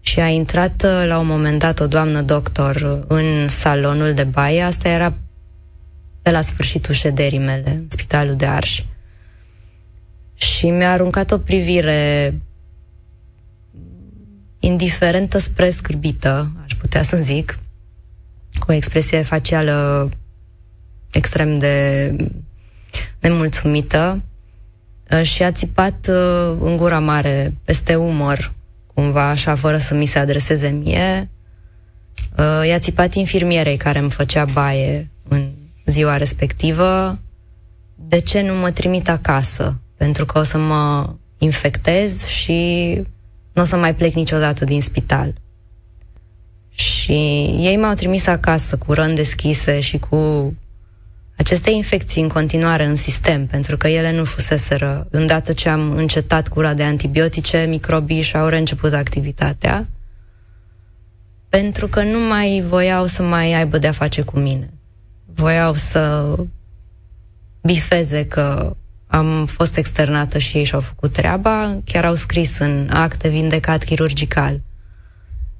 și 0.00 0.20
a 0.20 0.28
intrat 0.28 0.82
uh, 0.84 1.06
la 1.06 1.18
un 1.18 1.26
moment 1.26 1.58
dat 1.58 1.80
o 1.80 1.86
doamnă 1.86 2.20
doctor 2.20 3.04
în 3.08 3.48
salonul 3.48 4.12
de 4.12 4.24
baie. 4.24 4.62
Asta 4.62 4.88
era 4.88 5.12
pe 6.22 6.30
la 6.30 6.40
sfârșitul 6.40 6.94
șederii 6.94 7.38
mele 7.38 7.70
în 7.70 7.84
spitalul 7.88 8.36
de 8.36 8.46
Arș. 8.46 8.82
Și 10.34 10.70
mi-a 10.70 10.90
aruncat 10.92 11.30
o 11.30 11.38
privire 11.38 12.34
indiferentă 14.58 15.38
spre 15.38 15.70
scârbită, 15.70 16.52
aș 16.64 16.74
putea 16.74 17.02
să 17.02 17.16
zic, 17.16 17.58
cu 18.58 18.70
o 18.70 18.72
expresie 18.72 19.22
facială 19.22 20.08
extrem 21.10 21.58
de 21.58 22.16
nemulțumită 23.18 24.22
uh, 25.10 25.22
și 25.22 25.42
a 25.42 25.52
țipat 25.52 26.08
uh, 26.10 26.56
în 26.60 26.76
gura 26.76 26.98
mare, 26.98 27.54
peste 27.64 27.94
umăr, 27.94 28.52
cumva 28.94 29.28
așa, 29.28 29.54
fără 29.54 29.78
să 29.78 29.94
mi 29.94 30.06
se 30.06 30.18
adreseze 30.18 30.68
mie. 30.68 31.30
Uh, 32.38 32.66
i-a 32.68 32.78
țipat 32.78 33.14
infirmierei 33.14 33.76
care 33.76 33.98
îmi 33.98 34.10
făcea 34.10 34.44
baie 34.44 35.10
în 35.28 35.50
ziua 35.84 36.16
respectivă. 36.16 37.18
De 37.94 38.18
ce 38.18 38.40
nu 38.40 38.54
mă 38.54 38.70
trimit 38.70 39.08
acasă? 39.08 39.80
Pentru 39.96 40.26
că 40.26 40.38
o 40.38 40.42
să 40.42 40.58
mă 40.58 41.14
infectez 41.38 42.26
și 42.26 42.94
nu 43.52 43.62
o 43.62 43.64
să 43.64 43.76
mai 43.76 43.94
plec 43.94 44.14
niciodată 44.14 44.64
din 44.64 44.80
spital. 44.80 45.34
Și 46.70 47.12
ei 47.58 47.76
m-au 47.76 47.94
trimis 47.94 48.26
acasă 48.26 48.76
cu 48.76 48.92
răni 48.92 49.14
deschise 49.14 49.80
și 49.80 49.98
cu 49.98 50.54
aceste 51.36 51.70
infecții 51.70 52.22
în 52.22 52.28
continuare 52.28 52.84
în 52.84 52.96
sistem, 52.96 53.46
pentru 53.46 53.76
că 53.76 53.88
ele 53.88 54.12
nu 54.12 54.24
fuseseră. 54.24 55.06
Îndată 55.10 55.52
ce 55.52 55.68
am 55.68 55.90
încetat 55.90 56.48
cura 56.48 56.74
de 56.74 56.82
antibiotice, 56.82 57.66
microbii 57.68 58.20
și-au 58.20 58.48
reînceput 58.48 58.92
activitatea, 58.92 59.88
pentru 61.48 61.86
că 61.88 62.02
nu 62.02 62.18
mai 62.18 62.62
voiau 62.66 63.06
să 63.06 63.22
mai 63.22 63.54
aibă 63.54 63.78
de-a 63.78 63.92
face 63.92 64.22
cu 64.22 64.38
mine. 64.38 64.70
Voiau 65.34 65.74
să 65.74 66.34
bifeze 67.62 68.26
că 68.26 68.76
am 69.06 69.46
fost 69.46 69.76
externată 69.76 70.38
și 70.38 70.56
ei 70.56 70.64
și-au 70.64 70.80
făcut 70.80 71.12
treaba, 71.12 71.76
chiar 71.84 72.04
au 72.04 72.14
scris 72.14 72.58
în 72.58 72.88
acte 72.92 73.28
vindecat 73.28 73.84
chirurgical, 73.84 74.60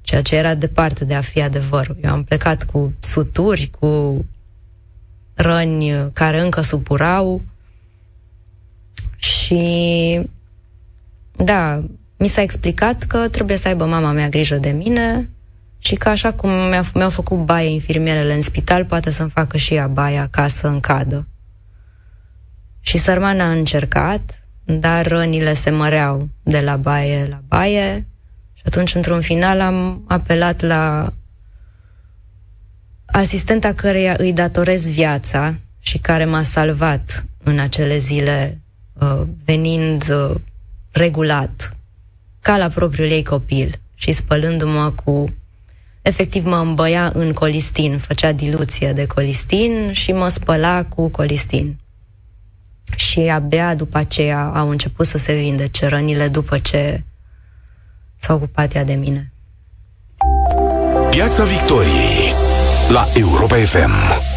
ceea 0.01 0.21
ce 0.21 0.35
era 0.35 0.55
departe 0.55 1.05
de 1.05 1.13
a 1.13 1.21
fi 1.21 1.41
adevărul. 1.41 1.97
Eu 2.03 2.11
am 2.11 2.23
plecat 2.23 2.63
cu 2.63 2.93
suturi, 2.99 3.69
cu 3.79 4.25
răni 5.33 6.11
care 6.13 6.39
încă 6.39 6.61
supurau 6.61 7.41
și 9.15 10.19
da, 11.35 11.83
mi 12.17 12.27
s-a 12.27 12.41
explicat 12.41 13.03
că 13.03 13.27
trebuie 13.27 13.57
să 13.57 13.67
aibă 13.67 13.85
mama 13.85 14.11
mea 14.11 14.29
grijă 14.29 14.55
de 14.55 14.69
mine 14.69 15.29
și 15.85 15.95
că 15.95 16.09
așa 16.09 16.33
cum 16.33 16.49
mi-a, 16.49 16.83
mi-au 16.93 17.09
făcut 17.09 17.37
baie 17.37 17.69
infirmierele 17.69 18.33
în 18.33 18.41
spital, 18.41 18.85
poate 18.85 19.11
să-mi 19.11 19.29
facă 19.29 19.57
și 19.57 19.73
ea 19.73 19.87
baie 19.87 20.17
acasă 20.17 20.67
în 20.67 20.79
cadă. 20.79 21.27
Și 22.79 22.97
sărmana 22.97 23.45
a 23.45 23.51
încercat, 23.51 24.43
dar 24.63 25.05
rănile 25.07 25.53
se 25.53 25.69
măreau 25.69 26.29
de 26.43 26.59
la 26.61 26.75
baie 26.75 27.27
la 27.29 27.41
baie 27.47 28.07
și 28.53 28.63
atunci, 28.65 28.95
într-un 28.95 29.21
final, 29.21 29.61
am 29.61 30.03
apelat 30.07 30.61
la 30.61 31.13
asistenta 33.05 33.73
căreia 33.73 34.15
îi 34.17 34.33
datorez 34.33 34.87
viața 34.87 35.55
și 35.79 35.97
care 35.97 36.25
m-a 36.25 36.43
salvat 36.43 37.25
în 37.43 37.59
acele 37.59 37.97
zile, 37.97 38.61
uh, 38.93 39.21
venind 39.45 40.09
uh, 40.09 40.35
regulat, 40.91 41.75
ca 42.41 42.57
la 42.57 42.67
propriul 42.67 43.09
ei 43.09 43.23
copil 43.23 43.79
și 43.95 44.11
spălându-mă 44.11 44.91
cu... 45.03 45.33
Efectiv, 46.03 46.45
mă 46.45 46.55
îmbăia 46.57 47.11
în 47.13 47.33
colistin, 47.33 47.97
făcea 47.97 48.31
diluție 48.31 48.93
de 48.93 49.05
colistin 49.05 49.91
și 49.91 50.11
mă 50.11 50.27
spăla 50.27 50.83
cu 50.83 51.07
colistin. 51.07 51.77
Și 52.95 53.19
abia 53.19 53.75
după 53.75 53.97
aceea 53.97 54.45
au 54.45 54.69
început 54.69 55.05
să 55.05 55.17
se 55.17 55.33
vindece 55.33 55.87
rănile 55.87 56.27
după 56.27 56.57
ce 56.57 57.03
s-a 58.17 58.33
ocupat 58.33 58.75
ea 58.75 58.83
de 58.83 58.93
mine. 58.93 59.31
Piața 61.09 61.43
Victoriei 61.43 62.33
la 62.89 63.07
Europa 63.13 63.55
FM. 63.55 64.31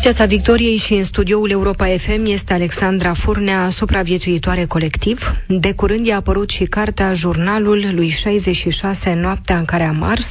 Piața 0.00 0.24
Victoriei 0.24 0.76
și 0.76 0.94
în 0.94 1.04
studioul 1.04 1.50
Europa 1.50 1.86
FM 1.86 2.24
este 2.24 2.52
Alexandra 2.52 3.12
Furnea, 3.14 3.68
supraviețuitoare 3.68 4.64
colectiv. 4.64 5.42
De 5.48 5.74
curând 5.74 6.06
i-a 6.06 6.16
apărut 6.16 6.50
și 6.50 6.64
cartea 6.64 7.14
Jurnalul 7.14 7.88
lui 7.94 8.08
66, 8.08 9.12
Noaptea 9.14 9.58
în 9.58 9.64
care 9.64 9.82
am 9.82 9.96
mars. 9.96 10.26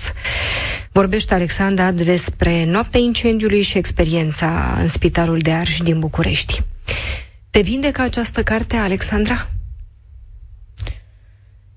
Vorbește 0.91 1.33
Alexandra 1.33 1.91
despre 1.91 2.65
noaptea 2.65 2.99
incendiului 2.99 3.61
și 3.61 3.77
experiența 3.77 4.77
în 4.79 4.87
Spitalul 4.87 5.39
de 5.39 5.51
Arș 5.51 5.77
din 5.77 5.99
București. 5.99 6.63
Te 7.49 7.61
vindecă 7.61 8.01
această 8.01 8.43
carte, 8.43 8.75
Alexandra? 8.75 9.49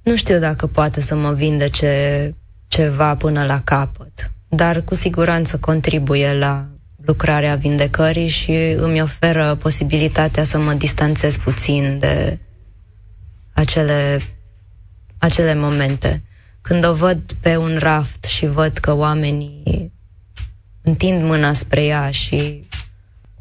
Nu 0.03 0.17
știu 0.17 0.39
dacă 0.39 0.67
poate 0.67 1.01
să 1.01 1.15
mă 1.15 1.33
vindece 1.33 2.35
ceva 2.69 3.17
până 3.17 3.45
la 3.45 3.61
capăt 3.65 4.31
dar 4.51 4.83
cu 4.83 4.95
siguranță 4.95 5.59
contribuie 5.59 6.35
la 6.35 6.67
lucrarea 7.05 7.55
vindecării 7.55 8.29
și 8.29 8.53
îmi 8.77 9.03
oferă 9.03 9.55
posibilitatea 9.55 10.45
să 10.45 10.59
mă 10.59 10.73
distanțez 10.73 11.37
puțin 11.37 11.99
de 11.99 12.39
acele, 13.53 14.21
acele 15.19 15.55
momente. 15.55 16.23
când 16.61 16.85
o 16.85 16.95
văd 16.95 17.21
pe 17.41 17.57
un 17.57 17.77
raft 17.79 18.25
și 18.25 18.47
văd 18.47 18.79
că 18.79 18.97
oamenii 18.97 19.93
întind 20.83 21.23
mâna 21.23 21.53
spre 21.53 21.85
ea 21.85 22.11
și 22.11 22.69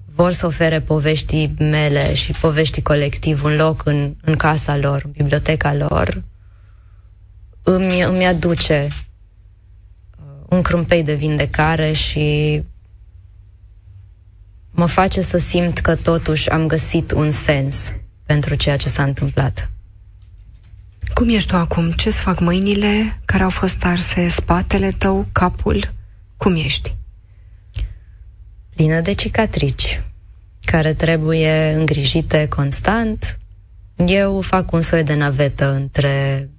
vor 0.05 0.31
să 0.31 0.45
ofere 0.45 0.81
poveștii 0.81 1.53
mele 1.59 2.13
și 2.13 2.31
poveștii 2.31 2.81
colectiv 2.81 3.43
un 3.43 3.55
loc 3.55 3.85
în, 3.85 4.15
în 4.21 4.35
casa 4.35 4.77
lor, 4.77 5.01
în 5.05 5.11
biblioteca 5.11 5.73
lor, 5.73 6.23
îmi, 7.63 8.01
îmi 8.01 8.25
aduce 8.25 8.87
uh, 8.87 10.45
un 10.49 10.61
crâmpei 10.61 11.03
de 11.03 11.13
vindecare 11.13 11.91
și 11.91 12.63
mă 14.79 14.85
face 14.85 15.21
să 15.21 15.37
simt 15.37 15.79
că 15.79 15.95
totuși 15.95 16.49
am 16.49 16.67
găsit 16.67 17.11
un 17.11 17.31
sens 17.31 17.93
pentru 18.25 18.55
ceea 18.55 18.77
ce 18.77 18.89
s-a 18.89 19.03
întâmplat. 19.03 19.69
Cum 21.13 21.29
ești 21.29 21.49
tu 21.49 21.55
acum? 21.55 21.91
Ce-ți 21.91 22.19
fac 22.19 22.39
mâinile 22.39 23.19
care 23.25 23.43
au 23.43 23.49
fost 23.49 23.85
arse, 23.85 24.27
spatele 24.27 24.91
tău, 24.91 25.25
capul? 25.31 25.91
Cum 26.37 26.55
ești? 26.55 26.95
Plină 28.75 28.99
de 28.99 29.13
cicatrici 29.13 30.03
care 30.65 30.93
trebuie 30.93 31.73
îngrijite 31.77 32.47
constant. 32.47 33.39
Eu 34.05 34.41
fac 34.41 34.71
un 34.71 34.81
soi 34.81 35.03
de 35.03 35.13
navetă 35.13 35.73
între 35.73 36.49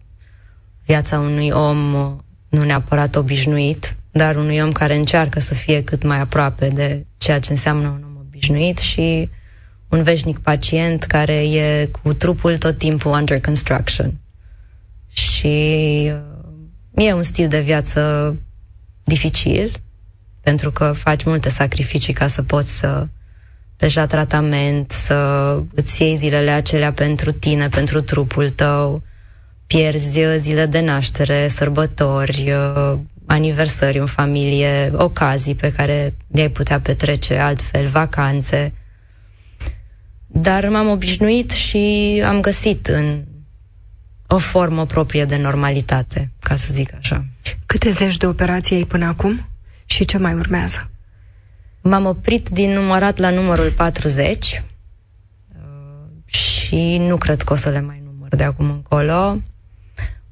viața 0.85 1.19
unui 1.19 1.51
om 1.51 1.79
nu 2.49 2.65
neapărat 2.65 3.17
obișnuit, 3.17 3.97
dar 4.11 4.37
unui 4.37 4.61
om 4.61 4.73
care 4.73 4.95
încearcă 4.95 5.41
să 5.41 5.55
fie 5.55 5.85
cât 5.85 6.03
mai 6.03 6.21
aproape 6.21 6.69
de 6.69 7.07
ceea 7.19 7.39
ce 7.39 7.51
înseamnă 7.51 7.89
un 7.89 8.03
om 8.05 8.10
obișnuit 8.41 8.79
și 8.79 9.29
un 9.89 10.03
veșnic 10.03 10.39
pacient 10.39 11.05
care 11.05 11.49
e 11.49 11.89
cu 12.03 12.13
trupul 12.13 12.59
tot 12.59 12.79
timpul 12.79 13.11
under 13.11 13.41
construction. 13.41 14.15
Și 15.09 15.47
uh, 16.95 17.05
e 17.05 17.13
un 17.13 17.23
stil 17.23 17.49
de 17.49 17.61
viață 17.61 18.37
dificil, 19.05 19.71
pentru 20.41 20.71
că 20.71 20.93
faci 20.93 21.25
multe 21.25 21.49
sacrificii 21.49 22.13
ca 22.13 22.27
să 22.27 22.43
poți 22.43 22.79
să 22.79 23.07
pleci 23.77 23.95
la 23.95 24.07
tratament, 24.07 24.91
să 24.91 25.59
îți 25.75 26.03
iei 26.03 26.17
zilele 26.17 26.51
acelea 26.51 26.93
pentru 26.93 27.33
tine, 27.33 27.69
pentru 27.69 28.01
trupul 28.01 28.51
tău, 28.51 29.03
pierzi 29.67 30.21
zile 30.37 30.67
de 30.67 30.81
naștere, 30.81 31.49
sărbători, 31.49 32.53
uh, 32.53 32.99
aniversări 33.31 33.99
în 33.99 34.07
familie, 34.07 34.91
ocazii 34.95 35.55
pe 35.55 35.73
care 35.73 36.15
le-ai 36.27 36.49
putea 36.51 36.81
petrece 36.81 37.37
altfel, 37.37 37.87
vacanțe. 37.89 38.73
Dar 40.27 40.69
m-am 40.69 40.89
obișnuit 40.89 41.51
și 41.51 42.23
am 42.27 42.41
găsit 42.41 42.87
în 42.87 43.25
o 44.27 44.39
formă 44.39 44.87
proprie 44.87 45.25
de 45.25 45.37
normalitate, 45.37 46.31
ca 46.41 46.57
să 46.57 46.67
zic 46.71 46.95
așa. 46.95 47.25
Câte 47.67 47.91
zeci 47.91 48.17
de 48.17 48.27
operații 48.27 48.77
ai 48.77 48.85
până 48.85 49.05
acum? 49.05 49.49
Și 49.85 50.05
ce 50.05 50.19
mai 50.19 50.35
urmează? 50.35 50.91
M-am 51.81 52.07
oprit 52.07 52.49
din 52.49 52.73
numărat 52.73 53.19
la 53.19 53.31
numărul 53.31 53.71
40 53.71 54.63
uh, 55.49 55.63
și 56.25 56.97
nu 56.99 57.17
cred 57.17 57.43
că 57.43 57.53
o 57.53 57.57
să 57.57 57.69
le 57.69 57.81
mai 57.81 58.03
număr 58.05 58.37
de 58.37 58.45
acum 58.45 58.71
încolo. 58.71 59.37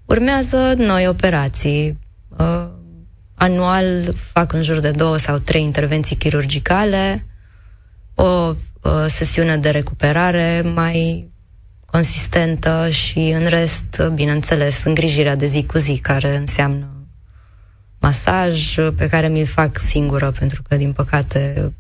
Urmează 0.05 0.75
noi 0.77 1.09
operații. 1.09 1.99
Uh, 3.39 3.45
anual 3.45 4.15
fac 4.15 4.53
în 4.53 4.63
jur 4.63 4.79
de 4.79 4.91
două 4.91 5.17
sau 5.17 5.39
trei 5.39 5.63
intervenții 5.63 6.17
chirurgicale, 6.17 7.27
o 8.15 8.55
uh, 8.83 9.05
sesiune 9.07 9.57
de 9.57 9.71
recuperare 9.71 10.63
mai 10.75 11.31
consistentă 11.87 12.89
și 12.91 13.19
în 13.19 13.47
rest, 13.47 14.03
bineînțeles, 14.15 14.85
îngrijirea 14.85 15.37
de 15.37 15.47
zi 15.47 15.65
cu 15.67 15.79
zi, 15.79 15.99
care 15.99 16.37
înseamnă 16.37 16.99
masaj 18.01 18.75
pe 18.97 19.09
care 19.09 19.29
mi-l 19.29 19.47
fac 19.47 19.79
singură, 19.79 20.31
pentru 20.31 20.63
că, 20.63 20.77
din 20.77 20.93
păcate, 20.93 21.73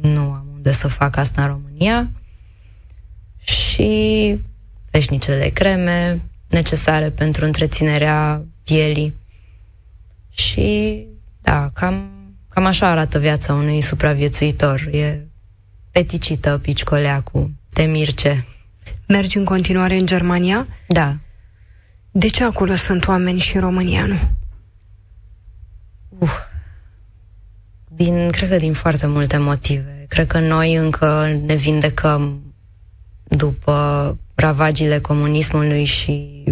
nu 0.00 0.20
am 0.20 0.46
unde 0.54 0.72
să 0.72 0.88
fac 0.88 1.16
asta 1.16 1.42
în 1.42 1.48
România. 1.48 2.10
Și 3.42 4.38
veșnicele 4.90 5.48
creme 5.48 6.20
necesare 6.48 7.10
pentru 7.10 7.44
întreținerea 7.44 8.42
pielii. 8.64 9.14
Și, 10.32 11.06
da, 11.40 11.70
cam, 11.74 12.10
cam 12.48 12.64
așa 12.64 12.86
arată 12.86 13.18
viața 13.18 13.54
unui 13.54 13.80
supraviețuitor. 13.80 14.88
E 14.90 15.26
peticită, 15.90 16.58
piccoleacu, 16.62 17.50
te 17.72 17.82
mirce. 17.82 18.46
Mergi 19.06 19.36
în 19.36 19.44
continuare 19.44 19.94
în 19.94 20.06
Germania? 20.06 20.66
Da. 20.86 21.16
De 22.10 22.28
ce 22.28 22.44
acolo 22.44 22.74
sunt 22.74 23.06
oameni 23.06 23.38
și 23.38 23.54
în 23.54 23.60
România 23.60 24.06
nu? 24.06 24.18
Uh, 26.18 26.50
din, 27.88 28.30
cred 28.30 28.48
că 28.48 28.56
din 28.56 28.72
foarte 28.72 29.06
multe 29.06 29.36
motive. 29.36 30.04
Cred 30.08 30.26
că 30.26 30.38
noi 30.38 30.74
încă 30.74 31.40
ne 31.46 31.54
vindecăm 31.54 32.42
după 33.24 34.18
ravagile 34.34 34.98
comunismului 34.98 35.84
și 35.84 36.44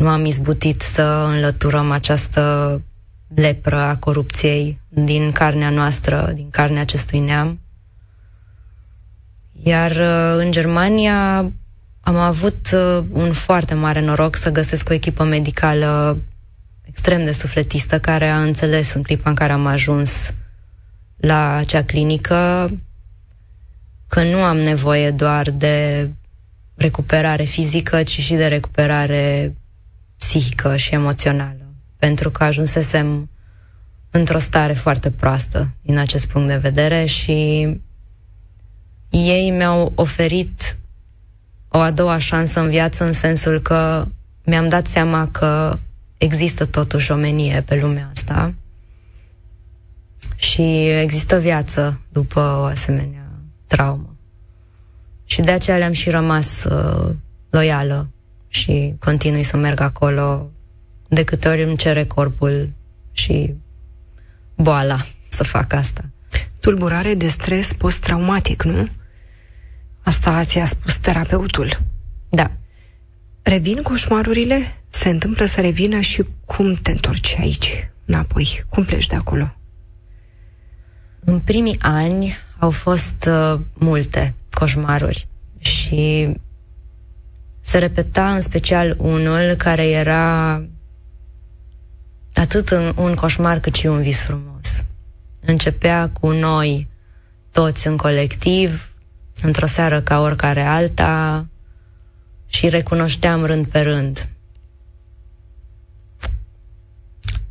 nu 0.00 0.08
am 0.08 0.24
izbutit 0.24 0.80
să 0.80 1.02
înlăturăm 1.28 1.90
această 1.90 2.82
lepră 3.34 3.76
a 3.80 3.96
corupției 3.96 4.80
din 4.88 5.32
carnea 5.32 5.70
noastră, 5.70 6.30
din 6.34 6.50
carnea 6.50 6.80
acestui 6.80 7.18
neam. 7.18 7.60
Iar 9.62 9.90
uh, 9.90 10.44
în 10.44 10.50
Germania 10.50 11.38
am 12.00 12.16
avut 12.16 12.70
uh, 12.72 13.04
un 13.12 13.32
foarte 13.32 13.74
mare 13.74 14.00
noroc 14.00 14.36
să 14.36 14.50
găsesc 14.50 14.88
o 14.88 14.92
echipă 14.92 15.24
medicală 15.24 16.18
extrem 16.82 17.24
de 17.24 17.32
sufletistă 17.32 18.00
care 18.00 18.28
a 18.28 18.42
înțeles 18.42 18.92
în 18.92 19.02
clipa 19.02 19.30
în 19.30 19.36
care 19.36 19.52
am 19.52 19.66
ajuns 19.66 20.34
la 21.16 21.54
acea 21.54 21.82
clinică 21.82 22.70
că 24.08 24.22
nu 24.22 24.42
am 24.42 24.56
nevoie 24.56 25.10
doar 25.10 25.50
de 25.50 26.08
recuperare 26.74 27.44
fizică, 27.44 28.02
ci 28.02 28.20
și 28.20 28.34
de 28.34 28.46
recuperare 28.46 29.54
psihică 30.20 30.76
și 30.76 30.94
emoțională. 30.94 31.74
Pentru 31.96 32.30
că 32.30 32.44
ajunsesem 32.44 33.30
într-o 34.10 34.38
stare 34.38 34.72
foarte 34.72 35.10
proastă 35.10 35.68
din 35.82 35.98
acest 35.98 36.26
punct 36.26 36.48
de 36.48 36.56
vedere 36.56 37.04
și 37.04 37.32
ei 39.10 39.50
mi-au 39.50 39.92
oferit 39.94 40.76
o 41.68 41.78
a 41.78 41.90
doua 41.90 42.18
șansă 42.18 42.60
în 42.60 42.68
viață 42.68 43.04
în 43.04 43.12
sensul 43.12 43.60
că 43.60 44.06
mi-am 44.44 44.68
dat 44.68 44.86
seama 44.86 45.28
că 45.28 45.78
există 46.18 46.64
totuși 46.64 47.12
omenie 47.12 47.60
pe 47.60 47.78
lumea 47.80 48.10
asta 48.14 48.54
și 50.36 50.88
există 50.88 51.38
viață 51.38 52.00
după 52.08 52.40
o 52.40 52.62
asemenea 52.62 53.28
traumă. 53.66 54.14
Și 55.24 55.40
de 55.40 55.50
aceea 55.50 55.76
le-am 55.76 55.92
și 55.92 56.10
rămas 56.10 56.64
uh, 56.64 57.14
loială 57.50 58.08
și 58.50 58.94
continui 58.98 59.42
să 59.42 59.56
merg 59.56 59.80
acolo 59.80 60.50
de 61.08 61.24
câte 61.24 61.48
ori 61.48 61.62
îmi 61.62 61.76
cere 61.76 62.04
corpul 62.04 62.70
și 63.12 63.54
boala 64.56 64.96
să 65.28 65.44
fac 65.44 65.72
asta. 65.72 66.04
Tulburare 66.60 67.14
de 67.14 67.28
stres 67.28 67.72
post-traumatic, 67.72 68.62
nu? 68.62 68.88
Asta 70.02 70.44
ți-a 70.44 70.66
spus 70.66 70.96
terapeutul. 70.96 71.80
Da. 72.28 72.50
Revin 73.42 73.82
coșmarurile? 73.82 74.60
Se 74.88 75.08
întâmplă 75.08 75.44
să 75.44 75.60
revină 75.60 76.00
și 76.00 76.24
cum 76.44 76.74
te 76.74 76.90
întorci 76.90 77.36
aici, 77.40 77.90
înapoi? 78.04 78.64
Cum 78.68 78.84
pleci 78.84 79.06
de 79.06 79.14
acolo? 79.14 79.54
În 81.24 81.40
primii 81.40 81.78
ani 81.80 82.36
au 82.58 82.70
fost 82.70 83.28
uh, 83.28 83.60
multe 83.72 84.34
coșmaruri 84.50 85.28
și 85.58 86.28
se 87.70 87.78
repeta 87.78 88.34
în 88.34 88.40
special 88.40 88.94
unul 88.98 89.54
care 89.54 89.88
era 89.88 90.64
atât 92.34 92.68
în 92.68 92.92
un 92.96 93.14
coșmar 93.14 93.60
cât 93.60 93.74
și 93.74 93.86
un 93.86 94.02
vis 94.02 94.20
frumos. 94.20 94.82
Începea 95.40 96.08
cu 96.08 96.30
noi, 96.30 96.88
toți 97.50 97.86
în 97.86 97.96
colectiv, 97.96 98.92
într-o 99.42 99.66
seară 99.66 100.00
ca 100.00 100.20
oricare 100.20 100.60
alta, 100.60 101.46
și 102.46 102.68
recunoșteam 102.68 103.44
rând 103.44 103.66
pe 103.66 103.80
rând. 103.80 104.28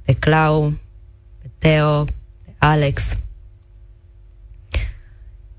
Pe 0.04 0.14
Clau, 0.14 0.74
pe 1.42 1.50
Teo, 1.58 2.04
pe 2.04 2.52
Alex. 2.58 3.18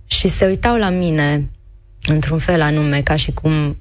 Și 0.06 0.28
se 0.28 0.46
uitau 0.46 0.76
la 0.76 0.88
mine 0.88 1.50
într-un 2.02 2.38
fel 2.38 2.62
anume, 2.62 3.02
ca 3.02 3.16
și 3.16 3.32
cum, 3.32 3.76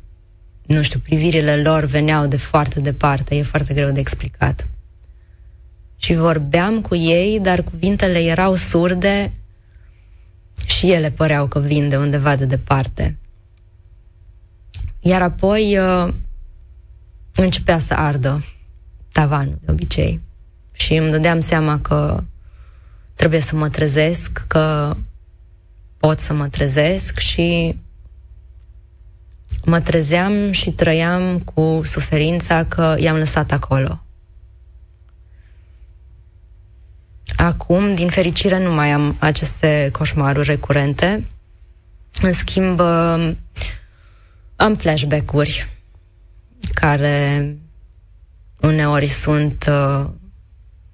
nu 0.70 0.82
știu, 0.82 1.00
privirile 1.00 1.56
lor 1.62 1.84
veneau 1.84 2.28
de 2.28 2.38
foarte 2.38 2.80
departe, 2.80 3.36
e 3.36 3.44
foarte 3.44 3.74
greu 3.74 3.92
de 3.92 4.00
explicat. 4.00 4.68
Și 5.98 6.14
vorbeam 6.14 6.82
cu 6.82 6.96
ei, 6.96 7.40
dar 7.40 7.64
cuvintele 7.64 8.20
erau 8.20 8.56
surde 8.56 9.32
și 10.66 10.92
ele 10.92 11.10
păreau 11.10 11.48
că 11.48 11.60
vin 11.60 11.90
de 11.90 11.98
undeva 11.98 12.36
de 12.36 12.46
departe. 12.46 13.18
Iar 15.00 15.22
apoi 15.22 15.78
uh, 15.78 16.14
începea 17.36 17.80
să 17.80 17.94
ardă 17.94 18.46
tavanul 19.12 19.58
de 19.62 19.72
obicei. 19.72 20.22
Și 20.72 20.96
îmi 20.96 21.12
dădeam 21.12 21.40
seama 21.40 21.80
că 21.80 22.24
trebuie 23.14 23.40
să 23.40 23.56
mă 23.56 23.70
trezesc, 23.70 24.44
că 24.48 24.96
pot 25.98 26.20
să 26.20 26.34
mă 26.34 26.48
trezesc 26.48 27.18
și 27.18 27.76
mă 29.66 29.80
trezeam 29.80 30.52
și 30.52 30.72
trăiam 30.72 31.40
cu 31.40 31.82
suferința 31.84 32.64
că 32.64 32.96
i-am 33.00 33.18
lăsat 33.18 33.52
acolo. 33.52 34.04
Acum, 37.36 37.96
din 37.96 38.10
fericire, 38.10 38.60
nu 38.60 38.74
mai 38.74 38.92
am 38.92 39.16
aceste 39.20 39.90
coșmaruri 39.92 40.48
recurente. 40.48 41.28
În 42.22 42.34
schimb, 42.34 42.80
am 44.56 44.76
flashback-uri 44.76 45.70
care 46.74 47.56
uneori 48.62 49.08
sunt 49.08 49.66
uh, 49.70 50.06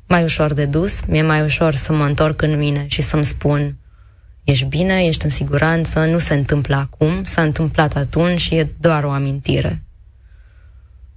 mai 0.07 0.23
ușor 0.23 0.53
de 0.53 0.65
dus. 0.65 1.01
Mi-e 1.01 1.21
mai 1.21 1.43
ușor 1.43 1.73
să 1.73 1.93
mă 1.93 2.05
întorc 2.05 2.41
în 2.41 2.57
mine 2.57 2.85
și 2.87 3.01
să-mi 3.01 3.25
spun 3.25 3.77
ești 4.45 4.65
bine, 4.65 5.03
ești 5.05 5.23
în 5.25 5.31
siguranță, 5.31 6.05
nu 6.05 6.17
se 6.17 6.33
întâmplă 6.33 6.75
acum, 6.75 7.23
s-a 7.23 7.41
întâmplat 7.41 7.95
atunci 7.95 8.39
și 8.39 8.55
e 8.55 8.69
doar 8.79 9.03
o 9.03 9.09
amintire. 9.09 9.83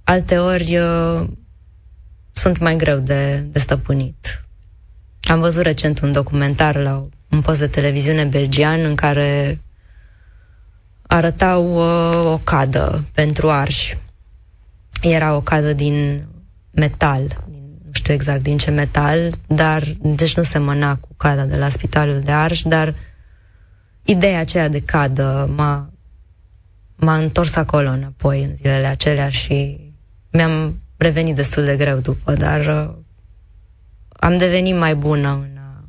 Alteori 0.03 0.77
uh, 0.77 1.27
sunt 2.31 2.59
mai 2.59 2.75
greu 2.75 2.97
de, 2.97 3.45
de 3.51 3.59
stăpânit. 3.59 4.43
Am 5.21 5.39
văzut 5.39 5.63
recent 5.63 5.99
un 5.99 6.11
documentar 6.11 6.75
la 6.75 7.07
un 7.29 7.41
post 7.41 7.59
de 7.59 7.67
televiziune 7.67 8.23
belgian 8.23 8.85
în 8.85 8.95
care 8.95 9.59
arătau 11.01 11.75
uh, 11.75 12.31
o 12.33 12.37
cadă 12.37 13.05
pentru 13.13 13.49
arși. 13.49 13.97
Era 15.01 15.35
o 15.35 15.41
cadă 15.41 15.73
din 15.73 16.25
metal, 16.71 17.27
din, 17.49 17.79
nu 17.85 17.91
știu 17.91 18.13
exact 18.13 18.41
din 18.41 18.57
ce 18.57 18.71
metal, 18.71 19.17
dar 19.47 19.83
deci 20.01 20.35
nu 20.35 20.43
semăna 20.43 20.95
cu 20.95 21.07
cada 21.17 21.45
de 21.45 21.57
la 21.57 21.69
spitalul 21.69 22.19
de 22.19 22.31
arși, 22.31 22.67
dar 22.67 22.93
ideea 24.09 24.39
aceea 24.39 24.67
de 24.67 24.81
cadă 24.81 25.51
m-a, 25.55 25.89
m-a 26.95 27.15
întors 27.15 27.55
acolo 27.55 27.89
înapoi 27.89 28.43
în 28.43 28.55
zilele 28.55 28.87
acelea 28.87 29.29
și 29.29 29.79
mi-am 30.31 30.79
revenit 30.97 31.35
destul 31.35 31.63
de 31.63 31.75
greu 31.75 31.97
după, 31.99 32.33
dar 32.33 32.65
uh, 32.65 32.95
am 34.09 34.37
devenit 34.37 34.75
mai 34.75 34.95
bună 34.95 35.29
în 35.29 35.57
a 35.57 35.83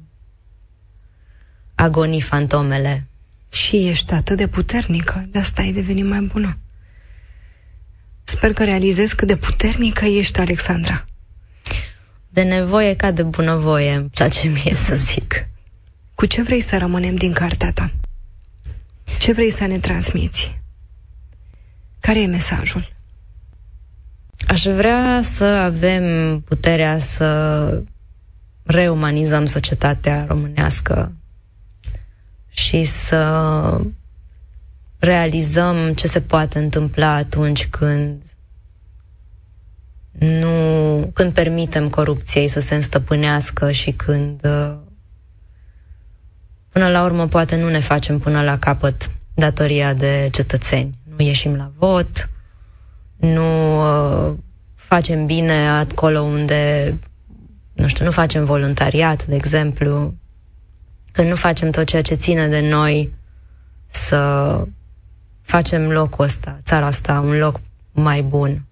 agoni 1.75 2.21
fantomele. 2.21 3.05
Și 3.53 3.89
ești 3.89 4.13
atât 4.13 4.37
de 4.37 4.47
puternică, 4.47 5.25
de 5.29 5.39
asta 5.39 5.63
ai 5.63 5.73
devenit 5.73 6.05
mai 6.05 6.21
bună. 6.21 6.59
Sper 8.23 8.53
că 8.53 8.65
realizezi 8.65 9.15
cât 9.15 9.29
de 9.29 9.37
puternică 9.37 10.05
ești, 10.05 10.41
Alexandra. 10.41 11.05
De 12.29 12.43
nevoie 12.43 12.97
ca 12.97 13.11
de 13.11 13.23
bunăvoie, 13.23 13.95
îmi 13.95 14.09
place 14.09 14.49
mie 14.49 14.75
să 14.75 14.95
zic. 14.95 15.49
Cu 16.15 16.27
ce 16.27 16.43
vrei 16.43 16.61
să 16.61 16.79
rămânem 16.79 17.15
din 17.15 17.33
cartea 17.33 17.73
ta? 17.73 17.91
Ce 19.19 19.33
vrei 19.33 19.51
să 19.51 19.67
ne 19.67 19.79
transmiți? 19.79 20.61
Care 22.01 22.21
e 22.21 22.27
mesajul? 22.27 22.93
Aș 24.49 24.65
vrea 24.65 25.21
să 25.23 25.45
avem 25.45 26.41
puterea 26.41 26.99
să 26.99 27.83
reumanizăm 28.63 29.45
societatea 29.47 30.25
românească 30.29 31.13
și 32.49 32.85
să 32.85 33.81
realizăm 34.99 35.93
ce 35.95 36.07
se 36.07 36.21
poate 36.21 36.59
întâmpla 36.59 37.15
atunci 37.15 37.67
când 37.67 38.23
nu, 40.11 41.11
când 41.15 41.33
permitem 41.33 41.89
corupției 41.89 42.49
să 42.49 42.61
se 42.61 42.75
înstăpânească 42.75 43.71
și 43.71 43.93
când 43.93 44.49
până 46.73 46.89
la 46.89 47.05
urmă 47.05 47.27
poate 47.27 47.57
nu 47.57 47.69
ne 47.69 47.81
facem 47.81 48.19
până 48.19 48.43
la 48.43 48.59
capăt 48.59 49.11
datoria 49.35 49.95
de 49.95 50.29
cetățeni. 50.33 50.99
Nu 51.17 51.25
ieșim 51.25 51.57
la 51.57 51.71
vot, 51.79 52.31
nu 53.17 53.79
uh, 53.79 54.35
facem 54.75 55.27
bine 55.27 55.69
acolo 55.69 56.21
unde 56.21 56.95
nu 57.73 57.89
știu, 57.89 58.05
nu 58.05 58.11
facem 58.11 58.45
voluntariat, 58.45 59.27
de 59.27 59.35
exemplu, 59.35 60.15
când 61.13 61.29
nu 61.29 61.35
facem 61.35 61.71
tot 61.71 61.87
ceea 61.87 62.03
ce 62.03 62.15
ține 62.15 62.49
de 62.49 62.61
noi 62.61 63.13
să 63.87 64.63
facem 65.43 65.91
locul 65.91 66.25
ăsta, 66.25 66.59
țara 66.63 66.87
asta, 66.87 67.21
un 67.21 67.39
loc 67.39 67.61
mai 67.93 68.23
bun. 68.23 68.65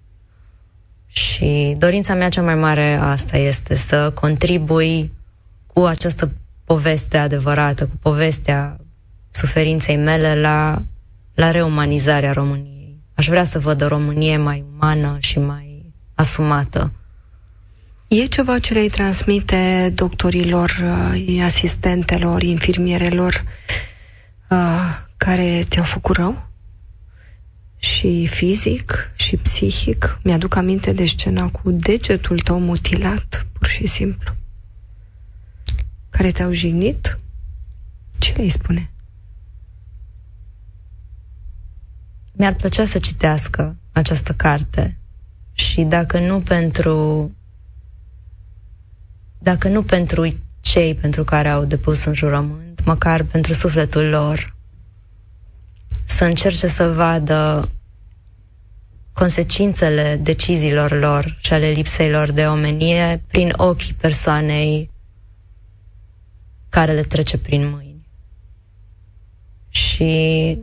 Și 1.07 1.75
dorința 1.79 2.15
mea 2.15 2.29
cea 2.29 2.43
mai 2.43 2.55
mare 2.55 2.95
asta 2.95 3.37
este 3.37 3.75
să 3.75 4.11
contribui 4.11 5.13
cu 5.67 5.85
această 5.85 6.31
poveste 6.69 7.17
adevărată, 7.17 7.87
cu 7.87 7.97
povestea 8.03 8.77
suferinței 9.31 9.97
mele 9.97 10.41
la, 10.41 10.83
la 11.35 11.51
reumanizarea 11.51 12.33
României. 12.33 13.01
Aș 13.15 13.29
vrea 13.29 13.45
să 13.45 13.59
văd 13.59 13.83
o 13.83 13.87
Românie 13.87 14.37
mai 14.37 14.65
umană 14.75 15.17
și 15.21 15.39
mai 15.39 15.93
asumată. 16.15 16.93
E 18.09 18.25
ceva 18.25 18.59
ce 18.59 18.73
le 18.73 18.87
transmite 18.87 19.93
doctorilor, 19.95 20.71
uh, 21.15 21.43
asistentelor, 21.45 22.43
infirmierelor 22.43 23.45
uh, 24.51 24.99
care 25.17 25.63
ți-au 25.63 25.85
făcut 25.85 26.17
rău? 26.17 26.49
Și 27.79 28.27
fizic, 28.27 29.11
și 29.15 29.37
psihic. 29.37 30.19
Mi-aduc 30.23 30.55
aminte 30.57 30.93
de 30.93 31.07
scena 31.07 31.49
cu 31.49 31.71
degetul 31.71 32.39
tău 32.39 32.59
mutilat, 32.61 33.47
pur 33.53 33.67
și 33.67 33.87
simplu. 33.87 34.38
Care 36.19 36.31
te-au 36.31 36.53
jignit? 36.53 37.19
Ce 38.19 38.33
le-ai 38.37 38.49
spune? 38.49 38.91
Mi-ar 42.33 42.55
plăcea 42.55 42.85
să 42.85 42.99
citească 42.99 43.77
această 43.93 44.33
carte 44.33 44.99
și 45.53 45.83
dacă 45.83 46.19
nu 46.19 46.41
pentru 46.41 47.31
dacă 49.39 49.69
nu 49.69 49.83
pentru 49.83 50.35
cei 50.61 50.95
pentru 50.95 51.25
care 51.25 51.49
au 51.49 51.65
depus 51.65 52.05
un 52.05 52.15
jurământ, 52.15 52.85
măcar 52.85 53.23
pentru 53.23 53.53
sufletul 53.53 54.09
lor, 54.09 54.57
să 56.05 56.25
încerce 56.25 56.67
să 56.67 56.93
vadă 56.93 57.69
consecințele 59.13 60.17
deciziilor 60.23 60.99
lor 60.99 61.39
și 61.41 61.53
ale 61.53 61.69
lipsei 61.69 62.11
lor 62.11 62.31
de 62.31 62.47
omenie 62.47 63.23
prin 63.27 63.53
ochii 63.57 63.95
persoanei 63.95 64.91
care 66.69 66.93
le 66.93 67.03
trece 67.03 67.39
prin 67.39 67.69
mâini. 67.71 68.07
Și 69.69 70.59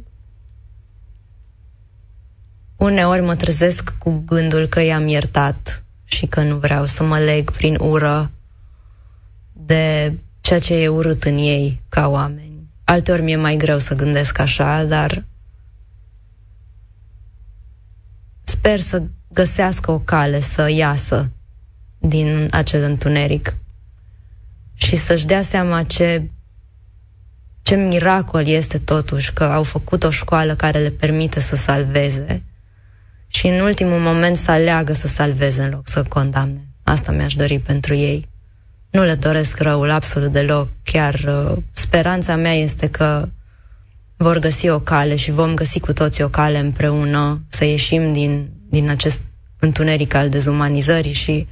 uneori 2.75 3.21
mă 3.21 3.35
trezesc 3.35 3.93
cu 3.97 4.23
gândul 4.25 4.65
că 4.65 4.81
i-am 4.81 5.07
iertat 5.07 5.83
și 6.03 6.25
că 6.25 6.41
nu 6.41 6.57
vreau 6.57 6.85
să 6.85 7.03
mă 7.03 7.19
leg 7.19 7.51
prin 7.51 7.77
ură 7.79 8.31
de 9.53 10.13
ceea 10.41 10.59
ce 10.59 10.73
e 10.73 10.87
urât 10.87 11.23
în 11.23 11.37
ei 11.37 11.81
ca 11.89 12.07
oameni. 12.07 12.69
Alteori 12.83 13.21
mi-e 13.21 13.35
mai 13.35 13.55
greu 13.55 13.77
să 13.77 13.95
gândesc 13.95 14.39
așa, 14.39 14.83
dar 14.83 15.23
sper 18.43 18.79
să 18.79 19.03
găsească 19.27 19.91
o 19.91 19.99
cale 19.99 20.39
să 20.39 20.69
iasă 20.69 21.29
din 21.97 22.47
acel 22.51 22.83
întuneric 22.83 23.55
și 24.85 24.95
să-și 24.95 25.25
dea 25.25 25.41
seama 25.41 25.83
ce 25.83 26.29
ce 27.61 27.75
miracol 27.75 28.47
este 28.47 28.77
totuși 28.77 29.33
că 29.33 29.43
au 29.43 29.63
făcut 29.63 30.03
o 30.03 30.09
școală 30.09 30.55
care 30.55 30.79
le 30.79 30.89
permite 30.89 31.39
să 31.39 31.55
salveze 31.55 32.43
și 33.27 33.47
în 33.47 33.59
ultimul 33.59 33.99
moment 33.99 34.37
să 34.37 34.51
aleagă 34.51 34.93
să 34.93 35.07
salveze 35.07 35.63
în 35.63 35.69
loc 35.69 35.87
să 35.87 36.03
condamne. 36.03 36.67
Asta 36.83 37.11
mi-aș 37.11 37.33
dori 37.33 37.59
pentru 37.59 37.93
ei. 37.93 38.29
Nu 38.89 39.03
le 39.03 39.15
doresc 39.15 39.59
răul 39.59 39.91
absolut 39.91 40.31
deloc. 40.31 40.67
Chiar 40.83 41.13
uh, 41.13 41.57
speranța 41.71 42.35
mea 42.35 42.53
este 42.53 42.89
că 42.89 43.29
vor 44.17 44.39
găsi 44.39 44.69
o 44.69 44.79
cale 44.79 45.15
și 45.15 45.31
vom 45.31 45.53
găsi 45.53 45.79
cu 45.79 45.93
toții 45.93 46.23
o 46.23 46.29
cale 46.29 46.59
împreună 46.59 47.41
să 47.47 47.65
ieșim 47.65 48.13
din, 48.13 48.49
din 48.69 48.89
acest 48.89 49.21
întuneric 49.59 50.13
al 50.13 50.29
dezumanizării 50.29 51.13
și 51.13 51.47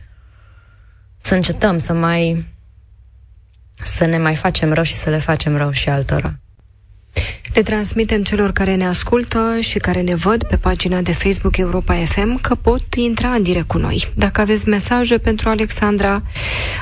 să 1.18 1.36
încetăm 1.36 1.78
să 1.78 1.94
mai 1.94 2.52
să 3.76 4.06
ne 4.06 4.18
mai 4.18 4.36
facem 4.36 4.74
rău 4.74 4.84
și 4.84 4.96
să 4.96 5.10
le 5.10 5.18
facem 5.18 5.58
rău 5.58 5.72
și 5.72 5.90
altora. 5.90 6.34
Le 7.54 7.62
transmitem 7.62 8.24
celor 8.24 8.52
care 8.52 8.76
ne 8.76 8.88
ascultă 8.88 9.58
și 9.60 9.78
care 9.78 10.02
ne 10.02 10.16
văd 10.16 10.44
pe 10.44 10.58
pagina 10.58 11.02
de 11.02 11.12
Facebook 11.12 11.58
Europa 11.58 11.94
FM 11.94 12.42
că 12.42 12.56
pot 12.56 12.94
intra 12.96 13.30
în 13.30 13.44
direct 13.44 13.68
cu 13.68 13.78
noi. 13.78 14.12
Dacă 14.16 14.42
aveți 14.42 14.68
mesaje 14.68 15.18
pentru 15.18 15.50
Alexandra, 15.50 16.24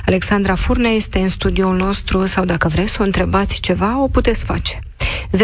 Alexandra 0.06 0.56
Furnea 0.56 0.92
este 0.92 1.20
în 1.20 1.30
studioul 1.30 1.76
nostru 1.76 2.26
sau 2.26 2.46
dacă 2.46 2.68
vreți 2.68 2.92
să 2.92 2.98
o 3.00 3.04
întrebați 3.04 3.60
ceva, 3.60 4.02
o 4.02 4.08
puteți 4.08 4.44
face. 4.44 4.80
0372069599 5.38 5.40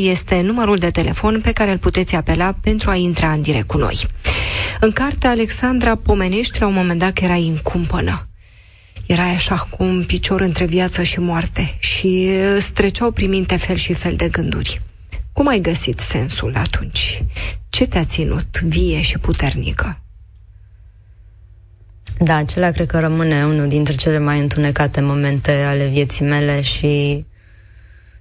este 0.00 0.40
numărul 0.40 0.76
de 0.76 0.90
telefon 0.90 1.40
pe 1.40 1.52
care 1.52 1.70
îl 1.70 1.78
puteți 1.78 2.14
apela 2.14 2.54
pentru 2.62 2.90
a 2.90 2.94
intra 2.94 3.32
în 3.32 3.40
direct 3.40 3.66
cu 3.66 3.76
noi. 3.76 4.06
În 4.80 4.92
carte, 4.92 5.26
Alexandra 5.26 5.94
pomenești 5.94 6.60
la 6.60 6.66
un 6.66 6.74
moment 6.74 6.98
dat 6.98 7.12
că 7.12 7.24
erai 7.24 7.46
în 7.48 7.56
cumpănă. 7.56 8.27
Erai 9.08 9.30
așa 9.30 9.56
cu 9.56 9.82
un 9.82 10.04
picior 10.04 10.40
între 10.40 10.64
viață 10.64 11.02
și 11.02 11.20
moarte 11.20 11.76
și 11.78 12.30
îți 12.56 12.72
treceau 12.72 13.10
prin 13.10 13.28
minte 13.28 13.56
fel 13.56 13.76
și 13.76 13.92
fel 13.92 14.14
de 14.14 14.28
gânduri. 14.28 14.82
Cum 15.32 15.48
ai 15.48 15.60
găsit 15.60 15.98
sensul 15.98 16.56
atunci? 16.56 17.24
Ce 17.68 17.86
te-a 17.86 18.04
ținut 18.04 18.60
vie 18.60 19.00
și 19.00 19.18
puternică? 19.18 20.00
Da, 22.18 22.34
acela 22.34 22.70
cred 22.70 22.86
că 22.86 23.00
rămâne 23.00 23.44
unul 23.44 23.68
dintre 23.68 23.94
cele 23.94 24.18
mai 24.18 24.40
întunecate 24.40 25.00
momente 25.00 25.52
ale 25.52 25.86
vieții 25.86 26.24
mele 26.24 26.60
și 26.60 27.24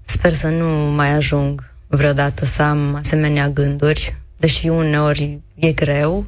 sper 0.02 0.34
să 0.34 0.48
nu 0.48 0.68
mai 0.92 1.10
ajung 1.14 1.72
vreodată 1.88 2.46
să 2.46 2.62
am 2.62 2.96
asemenea 2.96 3.50
gânduri, 3.50 4.16
deși 4.38 4.68
uneori 4.68 5.40
e 5.56 5.72
greu. 5.72 6.28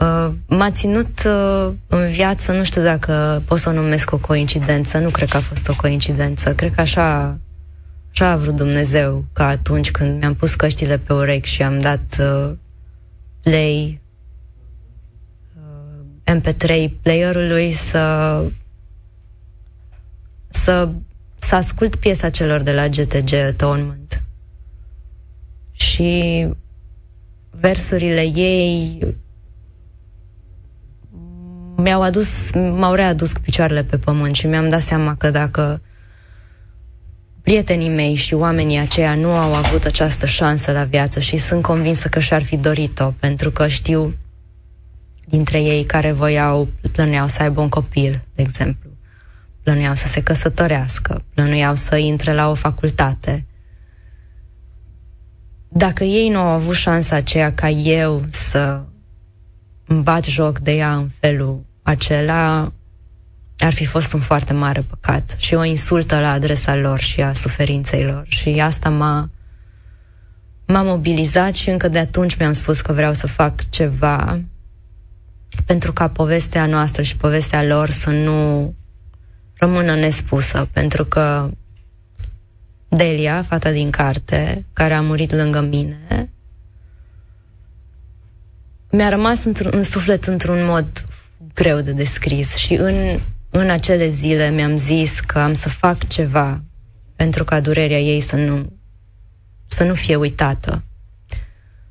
Uh, 0.00 0.32
m-a 0.46 0.70
ținut 0.70 1.22
uh, 1.26 1.72
în 1.86 2.08
viață, 2.10 2.52
nu 2.52 2.64
știu 2.64 2.82
dacă 2.82 3.42
pot 3.46 3.58
să 3.58 3.68
o 3.68 3.72
numesc 3.72 4.12
o 4.12 4.18
coincidență, 4.18 4.98
nu 4.98 5.10
cred 5.10 5.28
că 5.28 5.36
a 5.36 5.40
fost 5.40 5.68
o 5.68 5.76
coincidență, 5.76 6.54
cred 6.54 6.74
că 6.74 6.80
așa, 6.80 7.38
așa 8.10 8.30
a 8.30 8.36
vrut 8.36 8.56
Dumnezeu, 8.56 9.24
ca 9.32 9.46
atunci 9.46 9.90
când 9.90 10.18
mi-am 10.18 10.34
pus 10.34 10.54
căștile 10.54 10.98
pe 10.98 11.12
urechi 11.12 11.48
și 11.48 11.62
am 11.62 11.80
dat 11.80 12.16
uh, 12.20 12.52
play 13.42 14.00
MP3 16.24 16.90
playerului 17.02 17.72
să 17.72 18.44
să 20.48 20.88
să 21.36 21.54
ascult 21.54 21.96
piesa 21.96 22.30
celor 22.30 22.60
de 22.60 22.72
la 22.72 22.88
GTG 22.88 23.34
Atonement. 23.34 24.22
Și 25.72 26.46
versurile 27.50 28.22
ei 28.34 28.98
mi-au 31.80 32.02
adus, 32.02 32.52
m-au 32.52 32.94
readus 32.94 33.32
cu 33.32 33.40
picioarele 33.40 33.82
pe 33.82 33.98
pământ 33.98 34.34
și 34.34 34.46
mi-am 34.46 34.68
dat 34.68 34.82
seama 34.82 35.14
că 35.14 35.30
dacă 35.30 35.80
prietenii 37.42 37.88
mei 37.88 38.14
și 38.14 38.34
oamenii 38.34 38.78
aceia 38.78 39.14
nu 39.14 39.30
au 39.30 39.54
avut 39.54 39.84
această 39.84 40.26
șansă 40.26 40.72
la 40.72 40.84
viață 40.84 41.20
și 41.20 41.36
sunt 41.36 41.62
convinsă 41.62 42.08
că 42.08 42.18
și-ar 42.18 42.42
fi 42.42 42.56
dorit-o, 42.56 43.12
pentru 43.18 43.50
că 43.50 43.66
știu 43.66 44.14
dintre 45.24 45.62
ei 45.62 45.84
care 45.84 46.12
voiau, 46.12 46.68
plăneau 46.92 47.26
să 47.26 47.42
aibă 47.42 47.60
un 47.60 47.68
copil, 47.68 48.22
de 48.34 48.42
exemplu. 48.42 48.90
Plănuiau 49.62 49.94
să 49.94 50.06
se 50.06 50.22
căsătorească, 50.22 51.24
plănuiau 51.34 51.74
să 51.74 51.96
intre 51.96 52.34
la 52.34 52.50
o 52.50 52.54
facultate. 52.54 53.46
Dacă 55.68 56.04
ei 56.04 56.28
nu 56.28 56.38
au 56.38 56.48
avut 56.48 56.74
șansa 56.74 57.16
aceea 57.16 57.52
ca 57.52 57.68
eu 57.68 58.24
să 58.28 58.82
îmi 59.86 60.02
bat 60.02 60.24
joc 60.24 60.58
de 60.58 60.72
ea 60.72 60.94
în 60.94 61.08
felul 61.20 61.64
acela, 61.82 62.72
ar 63.58 63.72
fi 63.72 63.84
fost 63.84 64.12
un 64.12 64.20
foarte 64.20 64.52
mare 64.52 64.80
păcat 64.80 65.34
și 65.38 65.54
o 65.54 65.64
insultă 65.64 66.20
la 66.20 66.32
adresa 66.32 66.74
lor 66.74 67.00
și 67.00 67.20
a 67.20 67.32
suferinței 67.32 68.04
lor. 68.04 68.24
Și 68.26 68.48
asta 68.48 68.90
m-a, 68.90 69.30
m-a 70.66 70.82
mobilizat 70.82 71.54
și 71.54 71.70
încă 71.70 71.88
de 71.88 71.98
atunci 71.98 72.36
mi-am 72.36 72.52
spus 72.52 72.80
că 72.80 72.92
vreau 72.92 73.12
să 73.12 73.26
fac 73.26 73.68
ceva 73.68 74.40
pentru 75.64 75.92
ca 75.92 76.08
povestea 76.08 76.66
noastră 76.66 77.02
și 77.02 77.16
povestea 77.16 77.62
lor 77.62 77.90
să 77.90 78.10
nu 78.10 78.74
rămână 79.54 79.94
nespusă, 79.94 80.68
pentru 80.72 81.04
că 81.04 81.50
Delia, 82.88 83.42
fata 83.42 83.70
din 83.70 83.90
carte, 83.90 84.64
care 84.72 84.94
a 84.94 85.00
murit 85.00 85.32
lângă 85.32 85.60
mine, 85.60 86.30
mi-a 88.90 89.08
rămas 89.08 89.44
în 89.70 89.82
suflet 89.82 90.24
într-un 90.24 90.64
mod 90.64 91.04
greu 91.54 91.80
de 91.80 91.92
descris 91.92 92.54
și 92.54 92.74
în, 92.74 93.18
în 93.50 93.70
acele 93.70 94.08
zile 94.08 94.50
mi-am 94.50 94.76
zis 94.76 95.20
că 95.20 95.38
am 95.38 95.52
să 95.52 95.68
fac 95.68 96.06
ceva 96.06 96.62
pentru 97.16 97.44
ca 97.44 97.60
durerea 97.60 98.00
ei 98.00 98.20
să 98.20 98.36
nu, 98.36 98.72
să 99.66 99.84
nu 99.84 99.94
fie 99.94 100.16
uitată 100.16 100.84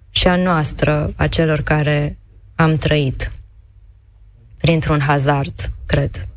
și 0.10 0.28
a 0.28 0.36
noastră, 0.36 1.13
a 1.15 1.28
celor 1.28 1.62
care 1.62 2.17
am 2.56 2.78
trăit 2.78 3.32
printr-un 4.58 5.00
hazard, 5.00 5.72
cred. 5.86 6.28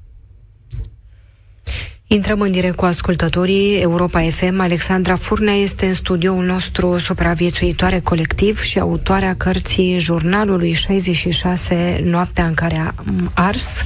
Intrăm 2.13 2.41
în 2.41 2.53
direct 2.53 2.77
cu 2.77 2.85
ascultătorii 2.85 3.81
Europa 3.81 4.19
FM. 4.21 4.61
Alexandra 4.61 5.15
Furnea 5.15 5.55
este 5.55 5.87
în 5.87 5.95
studioul 5.95 6.45
nostru 6.45 6.99
supraviețuitoare 6.99 8.01
colectiv 8.05 8.61
și 8.61 8.79
autoarea 8.79 9.35
cărții 9.35 9.99
Jurnalului 9.99 10.73
66, 10.73 12.01
Noaptea 12.05 12.45
în 12.45 12.55
care 12.55 12.77
am 12.77 13.31
ars. 13.35 13.83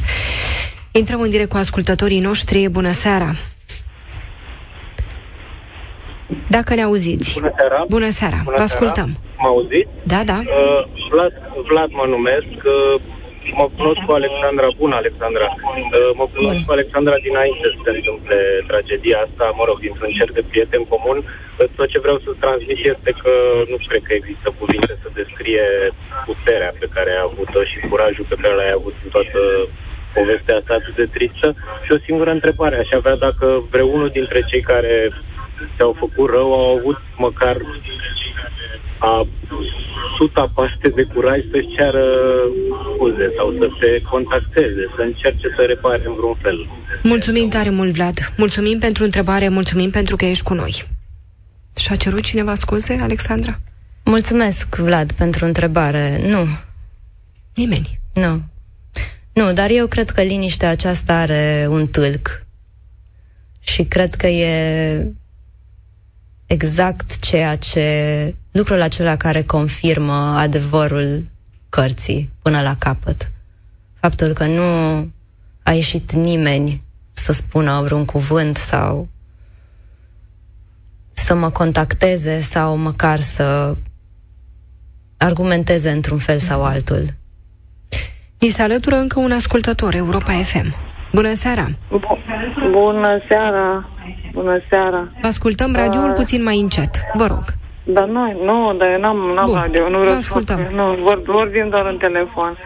Intrăm 0.92 1.20
în 1.20 1.30
direct 1.30 1.48
cu 1.48 1.56
ascultătorii 1.56 2.20
noștri. 2.20 2.68
Bună 2.70 2.90
seara! 2.90 3.30
Dacă 6.48 6.74
ne 6.74 6.82
auziți. 6.82 7.32
Bună 7.34 7.52
seara! 7.56 7.84
Bună 7.88 8.08
seara! 8.08 8.40
Bună 8.44 8.56
Vă 8.56 8.62
ascultăm! 8.62 9.16
Mă 9.38 9.46
auziți? 9.46 9.88
Da, 10.02 10.20
da. 10.24 10.38
Uh, 10.38 10.82
Vlad, 11.10 11.32
Vlad 11.68 11.90
mă 11.90 12.06
numesc. 12.08 12.56
Uh, 12.64 13.02
mă 13.58 13.66
cunosc 13.76 14.00
cu 14.06 14.12
Alexandra, 14.20 14.68
bună 14.82 14.94
Alexandra, 15.02 15.48
uh, 15.54 16.10
mă 16.20 16.26
cunosc 16.34 16.60
cu 16.66 16.72
Alexandra 16.76 17.16
dinainte 17.28 17.66
să 17.72 17.78
se 17.84 17.90
întâmple 17.96 18.38
tragedia 18.70 19.18
asta, 19.26 19.44
mă 19.58 19.64
rog, 19.66 19.78
dintr-un 19.86 20.12
cer 20.18 20.30
de 20.38 20.44
prieten 20.50 20.84
comun. 20.92 21.18
Tot 21.76 21.88
ce 21.92 22.04
vreau 22.04 22.18
să 22.24 22.40
transmit 22.44 22.80
este 22.92 23.10
că 23.22 23.32
nu 23.70 23.76
cred 23.88 24.02
că 24.06 24.12
există 24.14 24.48
cuvinte 24.60 24.92
să 25.02 25.08
descrie 25.20 25.66
puterea 26.28 26.72
pe 26.82 26.88
care 26.94 27.08
ai 27.10 27.22
avut-o 27.28 27.60
și 27.70 27.78
curajul 27.90 28.26
pe 28.28 28.40
care 28.42 28.54
l-ai 28.54 28.72
avut 28.78 28.94
în 29.04 29.10
toată 29.16 29.40
povestea 30.16 30.56
asta 30.56 30.72
atât 30.74 30.94
de 31.02 31.06
tristă. 31.16 31.48
Și 31.84 31.90
o 31.92 32.04
singură 32.06 32.30
întrebare, 32.30 32.76
aș 32.76 32.90
avea 33.00 33.16
dacă 33.26 33.46
vreunul 33.70 34.10
dintre 34.18 34.40
cei 34.50 34.62
care 34.72 34.94
ți-au 35.74 35.92
făcut 36.02 36.26
rău 36.30 36.48
au 36.60 36.76
avut 36.76 36.98
măcar 37.16 37.56
a 38.98 39.26
suta 40.18 40.50
paște 40.54 40.88
de 40.88 41.02
curaj 41.14 41.40
să-și 41.50 41.74
ceară 41.76 42.04
scuze 42.94 43.26
sau 43.36 43.52
să 43.58 43.68
se 43.80 44.02
contacteze, 44.10 44.82
să 44.96 45.02
încerce 45.02 45.48
să 45.56 45.62
repare 45.62 46.02
în 46.06 46.14
vreun 46.14 46.38
fel. 46.42 46.68
Mulțumim 47.02 47.48
tare 47.48 47.70
mult, 47.70 47.92
Vlad. 47.92 48.32
Mulțumim 48.36 48.78
pentru 48.78 49.04
întrebare, 49.04 49.48
mulțumim 49.48 49.90
pentru 49.90 50.16
că 50.16 50.24
ești 50.24 50.44
cu 50.44 50.54
noi. 50.54 50.84
Și-a 51.76 51.96
cerut 51.96 52.22
cineva 52.22 52.54
scuze, 52.54 52.98
Alexandra? 53.00 53.58
Mulțumesc, 54.04 54.76
Vlad, 54.76 55.12
pentru 55.12 55.44
întrebare. 55.44 56.20
Nu. 56.26 56.46
Nimeni? 57.54 58.00
Nu. 58.12 58.42
Nu, 59.32 59.52
dar 59.52 59.70
eu 59.70 59.86
cred 59.86 60.10
că 60.10 60.22
liniștea 60.22 60.68
aceasta 60.68 61.14
are 61.18 61.66
un 61.68 61.86
tâlc. 61.86 62.44
Și 63.60 63.84
cred 63.84 64.14
că 64.14 64.26
e 64.26 65.14
exact 66.46 67.18
ceea 67.18 67.56
ce 67.56 67.84
lucrul 68.56 68.80
acela 68.80 69.16
care 69.16 69.42
confirmă 69.42 70.34
adevărul 70.36 71.24
cărții 71.68 72.30
până 72.42 72.60
la 72.60 72.74
capăt. 72.78 73.30
Faptul 74.00 74.32
că 74.32 74.44
nu 74.44 74.62
a 75.62 75.72
ieșit 75.72 76.12
nimeni 76.12 76.82
să 77.10 77.32
spună 77.32 77.80
vreun 77.84 78.04
cuvânt 78.04 78.56
sau 78.56 79.08
să 81.12 81.34
mă 81.34 81.50
contacteze 81.50 82.40
sau 82.40 82.76
măcar 82.76 83.20
să 83.20 83.76
argumenteze 85.16 85.90
într-un 85.90 86.18
fel 86.18 86.38
sau 86.38 86.64
altul. 86.64 87.04
Ni 88.38 88.48
se 88.48 88.62
alătură 88.62 88.96
încă 88.96 89.18
un 89.20 89.32
ascultător, 89.32 89.94
Europa 89.94 90.32
FM. 90.32 90.74
Bună 91.12 91.32
seara! 91.32 91.68
Bună 92.70 93.20
seara! 93.28 93.88
Bună 94.32 94.60
seara! 94.70 95.12
Ascultăm 95.22 95.74
radioul 95.74 96.08
uh, 96.08 96.14
puțin 96.14 96.42
mai 96.42 96.58
încet, 96.58 97.00
vă 97.14 97.26
rog. 97.26 97.44
Dar 97.88 98.06
noi, 98.08 98.36
nu, 98.44 98.74
dar 98.78 98.88
eu 98.90 98.98
n-am, 99.00 99.16
n-am 99.34 99.44
Bun. 99.46 99.54
radio, 99.54 99.88
nu 99.88 99.98
vreau 99.98 100.16
ascultăm. 100.16 100.56
Să, 100.56 100.74
nu, 100.74 100.96
vor, 101.02 101.22
vorbim 101.22 101.68
doar 101.68 101.86
în 101.86 101.96
telefon. 101.96 102.58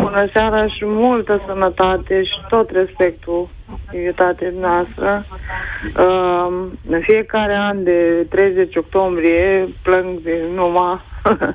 Bună 0.00 0.28
seara 0.32 0.66
și 0.66 0.84
multă 0.84 1.42
sănătate 1.46 2.22
și 2.22 2.38
tot 2.48 2.70
respectul 2.70 3.48
invitației 3.92 4.52
noastră. 4.60 5.26
Uh, 5.98 6.68
în 6.88 7.00
fiecare 7.00 7.56
an 7.56 7.84
de 7.84 8.26
30 8.30 8.76
octombrie 8.76 9.68
plâng 9.82 10.20
de 10.20 10.44
numai 10.54 11.00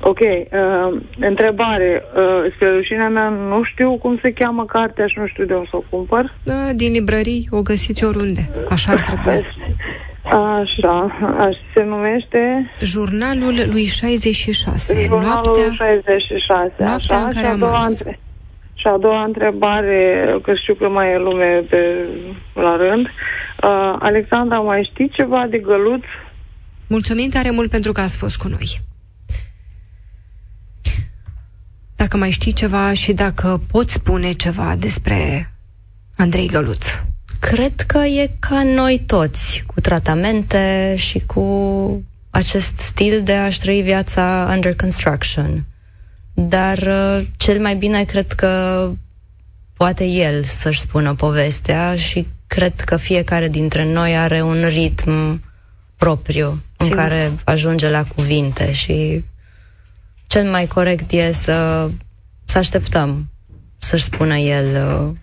Ok, 0.00 0.18
uh, 0.20 1.00
întrebare. 1.18 2.02
Uh, 2.16 2.52
spre 2.54 2.70
rușinea 2.70 3.08
mea, 3.08 3.28
nu 3.28 3.62
știu 3.62 3.96
cum 3.96 4.18
se 4.22 4.32
cheamă 4.32 4.64
cartea 4.64 5.06
și 5.06 5.18
nu 5.18 5.26
știu 5.26 5.44
de 5.44 5.54
unde 5.54 5.68
să 5.70 5.76
o 5.76 5.84
cumpăr. 5.90 6.34
Da, 6.42 6.72
din 6.74 6.92
librării, 6.92 7.48
o 7.50 7.62
găsiți 7.62 8.04
oriunde. 8.04 8.50
Așa 8.68 8.92
ar 8.92 9.00
trebui. 9.00 9.46
Așa, 10.24 11.16
așa 11.38 11.58
se 11.74 11.82
numește... 11.82 12.70
Jurnalul 12.80 13.54
lui 13.70 13.84
66. 13.84 15.00
Jurnalul 15.00 15.24
noaptea, 15.24 15.72
66, 15.72 16.72
noaptea 16.78 17.16
așa. 17.16 17.24
în 17.24 17.30
care 17.30 17.46
și 17.46 17.52
a 17.52 17.56
doua, 17.56 17.86
între... 17.86 18.18
și 18.74 18.86
a 18.86 18.96
doua 18.98 19.24
întrebare, 19.24 20.26
că 20.42 20.54
știu 20.54 20.74
că 20.74 20.88
mai 20.88 21.12
e 21.12 21.18
lume 21.18 21.64
pe, 21.70 22.08
la 22.54 22.76
rând. 22.76 23.06
Uh, 23.06 23.96
Alexandra, 23.98 24.58
mai 24.58 24.88
știi 24.92 25.08
ceva 25.08 25.46
de 25.50 25.58
găluț? 25.58 26.04
Mulțumim 26.86 27.28
tare 27.28 27.50
mult 27.50 27.70
pentru 27.70 27.92
că 27.92 28.00
ați 28.00 28.16
fost 28.16 28.36
cu 28.36 28.48
noi. 28.48 28.80
dacă 32.04 32.16
mai 32.16 32.30
știi 32.30 32.52
ceva 32.52 32.92
și 32.92 33.12
dacă 33.12 33.60
poți 33.70 33.92
spune 33.92 34.32
ceva 34.32 34.74
despre 34.78 35.50
Andrei 36.16 36.46
Găluț. 36.46 36.86
Cred 37.44 37.80
că 37.80 37.98
e 37.98 38.30
ca 38.38 38.62
noi 38.62 39.02
toți, 39.06 39.64
cu 39.66 39.80
tratamente 39.80 40.94
și 40.96 41.18
cu 41.18 42.02
acest 42.30 42.78
stil 42.78 43.22
de 43.22 43.32
a-și 43.32 43.60
trăi 43.60 43.82
viața 43.82 44.50
under 44.54 44.74
construction. 44.74 45.64
Dar 46.34 46.78
uh, 46.78 47.26
cel 47.36 47.60
mai 47.60 47.76
bine 47.76 48.04
cred 48.04 48.32
că 48.32 48.90
poate 49.76 50.04
el 50.04 50.42
să-și 50.42 50.80
spună 50.80 51.14
povestea 51.14 51.96
și 51.96 52.26
cred 52.46 52.80
că 52.80 52.96
fiecare 52.96 53.48
dintre 53.48 53.92
noi 53.92 54.16
are 54.16 54.42
un 54.42 54.64
ritm 54.68 55.42
propriu 55.96 56.62
Sigur. 56.76 56.96
în 56.96 57.02
care 57.02 57.32
ajunge 57.44 57.88
la 57.88 58.04
cuvinte 58.04 58.72
și 58.72 59.24
cel 60.26 60.50
mai 60.50 60.66
corect 60.66 61.10
e 61.12 61.32
să, 61.32 61.88
să 62.44 62.58
așteptăm 62.58 63.28
să-și 63.76 64.04
spună 64.04 64.36
el 64.36 64.64
uh, 64.64 65.16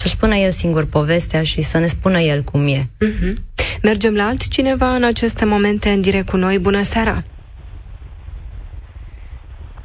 să-și 0.00 0.14
spună 0.14 0.34
el 0.34 0.50
singur 0.50 0.86
povestea 0.86 1.42
și 1.42 1.62
să 1.62 1.78
ne 1.78 1.86
spună 1.86 2.18
el 2.18 2.42
cum 2.42 2.66
e. 2.66 2.80
Uh-huh. 2.80 3.34
Mergem 3.82 4.14
la 4.14 4.24
altcineva 4.24 4.94
în 4.94 5.04
aceste 5.04 5.44
momente 5.44 5.88
în 5.88 6.00
direct 6.00 6.28
cu 6.28 6.36
noi. 6.36 6.58
Bună 6.58 6.82
seara! 6.82 7.22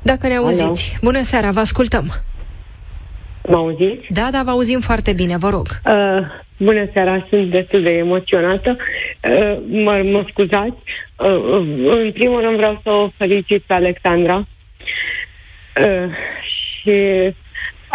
Dacă 0.01 0.27
ne 0.27 0.35
auziți. 0.35 0.83
Hello. 0.83 0.99
Bună 1.01 1.21
seara, 1.21 1.51
vă 1.51 1.59
ascultăm. 1.59 2.05
Mă 3.47 3.55
auziți? 3.55 4.05
Da, 4.09 4.27
da, 4.31 4.41
vă 4.43 4.49
auzim 4.49 4.79
foarte 4.79 5.13
bine, 5.13 5.37
vă 5.37 5.49
rog. 5.49 5.67
Uh, 5.85 6.25
bună 6.57 6.89
seara, 6.93 7.27
sunt 7.29 7.51
destul 7.51 7.83
de 7.83 7.91
emoționată. 7.91 8.77
Uh, 9.29 9.57
mă, 9.67 10.01
mă 10.11 10.25
scuzați. 10.29 10.79
Uh, 11.15 11.27
uh, 11.27 11.97
în 12.03 12.11
primul 12.11 12.41
rând 12.41 12.55
vreau 12.55 12.79
să 12.83 12.89
o 12.89 13.09
felicit 13.17 13.61
pe 13.63 13.73
Alexandra. 13.73 14.47
Uh, 15.81 16.09
și 16.81 16.91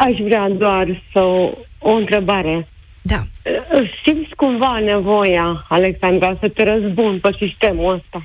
aș 0.06 0.18
vrea 0.18 0.48
doar 0.48 1.02
să 1.12 1.20
o, 1.20 1.50
o 1.78 1.90
întrebare. 1.90 2.68
Da. 3.02 3.20
Uh, 3.44 3.90
simți 4.04 4.34
cumva 4.36 4.78
nevoia, 4.78 5.66
Alexandra, 5.68 6.36
să 6.40 6.48
te 6.48 6.62
răzbun 6.64 7.20
pe 7.20 7.30
sistemul 7.38 7.94
ăsta? 7.94 8.22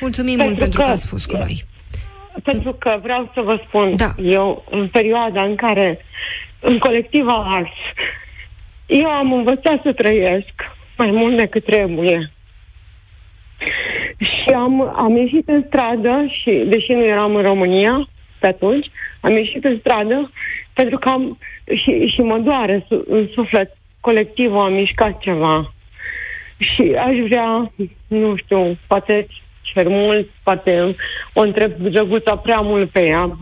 Mulțumim 0.00 0.36
pentru 0.36 0.46
mult 0.46 0.58
pentru 0.58 0.80
că, 0.80 0.86
că 0.86 0.92
ați 0.92 1.06
fost 1.06 1.26
cu 1.26 1.36
noi. 1.36 1.62
Pentru 2.42 2.72
că 2.72 2.98
vreau 3.02 3.30
să 3.34 3.40
vă 3.40 3.60
spun, 3.66 3.96
da. 3.96 4.14
eu, 4.22 4.64
în 4.70 4.88
perioada 4.88 5.42
în 5.42 5.54
care, 5.54 6.04
în 6.60 6.78
colectiva 6.78 7.44
Ars, 7.46 7.76
eu 8.86 9.06
am 9.06 9.32
învățat 9.32 9.80
să 9.82 9.92
trăiesc 9.92 10.52
mai 10.96 11.10
mult 11.10 11.36
decât 11.36 11.64
trebuie. 11.64 12.32
Și 14.18 14.54
am, 14.54 14.80
am 14.96 15.16
ieșit 15.16 15.48
în 15.48 15.64
stradă 15.66 16.24
și, 16.40 16.64
deși 16.66 16.92
nu 16.92 17.04
eram 17.04 17.34
în 17.34 17.42
România 17.42 18.08
pe 18.42 18.48
atunci, 18.54 18.86
am 19.20 19.32
ieșit 19.36 19.64
în 19.64 19.76
stradă 19.78 20.30
pentru 20.72 20.98
că 20.98 21.08
am, 21.08 21.38
și, 21.82 22.06
și 22.06 22.20
mă 22.20 22.38
doare 22.38 22.86
în 23.06 23.28
suflet 23.34 23.76
colectivul 24.00 24.60
a 24.60 24.68
mișcat 24.68 25.18
ceva. 25.18 25.74
Și 26.58 26.82
aș 27.06 27.16
vrea, 27.28 27.72
nu 28.06 28.36
știu, 28.36 28.78
poate 28.86 29.26
cer 29.62 29.88
mult, 29.88 30.28
poate 30.42 30.96
o 31.32 31.40
întreb 31.40 31.72
drăguța 31.72 32.36
prea 32.36 32.60
mult 32.60 32.90
pe 32.90 33.02
ea 33.08 33.38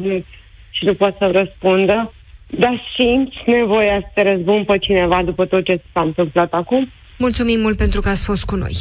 și 0.71 0.85
nu 0.85 0.95
poate 0.95 1.17
să 1.19 1.27
răspundă, 1.27 2.13
dar 2.47 2.83
simți 2.97 3.37
nevoia 3.47 4.01
să 4.01 4.11
te 4.15 4.23
răzbun 4.23 4.65
pe 4.65 4.79
cineva 4.79 5.23
după 5.23 5.47
tot 5.47 5.65
ce 5.65 5.83
s-a 5.93 6.01
întâmplat 6.01 6.53
acum? 6.53 6.89
Mulțumim 7.19 7.61
mult 7.61 7.77
pentru 7.77 8.01
că 8.01 8.09
ați 8.09 8.25
fost 8.25 8.45
cu 8.45 8.55
noi. 8.55 8.75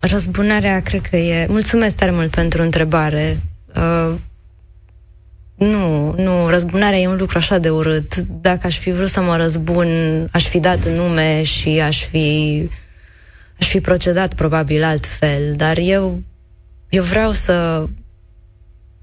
Răzbunarea, 0.00 0.80
cred 0.80 1.00
că 1.00 1.16
e... 1.16 1.46
Mulțumesc 1.48 1.96
tare 1.96 2.10
mult 2.10 2.30
pentru 2.30 2.62
întrebare. 2.62 3.36
Uh, 3.76 4.14
nu, 5.54 6.14
nu, 6.16 6.48
răzbunarea 6.48 6.98
e 6.98 7.08
un 7.08 7.16
lucru 7.16 7.38
așa 7.38 7.58
de 7.58 7.70
urât. 7.70 8.16
Dacă 8.16 8.66
aș 8.66 8.78
fi 8.78 8.90
vrut 8.90 9.08
să 9.08 9.20
mă 9.20 9.36
răzbun, 9.36 9.88
aș 10.32 10.46
fi 10.48 10.58
dat 10.58 10.86
nume 10.88 11.42
și 11.42 11.68
aș 11.68 12.04
fi 12.04 12.68
aș 13.60 13.68
fi 13.68 13.80
procedat 13.80 14.34
probabil 14.34 14.84
altfel, 14.84 15.54
dar 15.56 15.78
eu 15.78 16.22
eu 16.88 17.02
vreau 17.02 17.30
să 17.30 17.86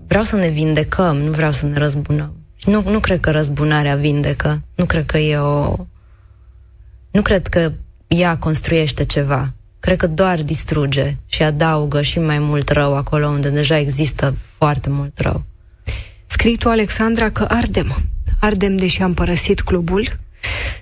vreau 0.07 0.23
să 0.23 0.35
ne 0.35 0.47
vindecăm, 0.47 1.17
nu 1.17 1.31
vreau 1.31 1.51
să 1.51 1.65
ne 1.65 1.77
răzbunăm. 1.77 2.33
Nu, 2.65 2.89
nu 2.89 2.99
cred 2.99 3.19
că 3.19 3.31
răzbunarea 3.31 3.95
vindecă. 3.95 4.61
Nu 4.75 4.85
cred 4.85 5.05
că 5.05 5.17
e 5.17 5.37
o... 5.37 5.75
Nu 7.11 7.21
cred 7.21 7.47
că 7.47 7.71
ea 8.07 8.37
construiește 8.37 9.05
ceva. 9.05 9.53
Cred 9.85 9.97
că 9.97 10.07
doar 10.07 10.43
distruge 10.43 11.15
și 11.25 11.43
adaugă 11.43 12.01
și 12.01 12.19
mai 12.19 12.39
mult 12.39 12.69
rău 12.69 12.95
acolo 12.95 13.27
unde 13.27 13.49
deja 13.49 13.77
există 13.77 14.35
foarte 14.57 14.89
mult 14.89 15.19
rău. 15.19 15.43
Scrii 16.25 16.57
tu, 16.57 16.69
Alexandra, 16.69 17.29
că 17.29 17.45
ardem. 17.49 17.95
Ardem 18.39 18.77
deși 18.77 19.01
am 19.01 19.13
părăsit 19.13 19.61
clubul, 19.61 20.07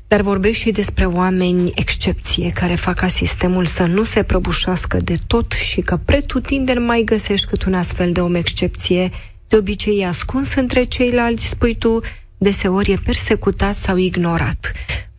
dar 0.08 0.22
vorbești 0.22 0.62
și 0.62 0.72
despre 0.72 1.06
oameni 1.06 1.72
excepție 1.76 2.52
care 2.52 2.76
fac 2.76 2.96
ca 2.96 3.08
sistemul 3.08 3.66
să 3.66 3.84
nu 3.84 4.04
se 4.04 4.24
prăbușească 4.24 4.98
de 4.98 5.16
tot 5.28 5.52
și 5.52 5.82
că 5.82 5.98
pretutindeni 5.98 6.80
mai 6.80 7.02
găsești 7.06 7.48
cât 7.48 7.63
un 7.63 7.74
astfel 7.74 8.12
de 8.12 8.22
om 8.22 8.36
excepție, 8.36 9.12
de 9.48 9.56
obicei 9.56 10.00
e 10.00 10.06
ascuns 10.06 10.54
între 10.54 10.84
ceilalți, 10.84 11.48
spui 11.48 11.76
tu, 11.76 12.00
deseori 12.38 12.92
e 12.92 12.98
persecutat 13.06 13.76
sau 13.76 13.98
ignorat. 13.98 14.72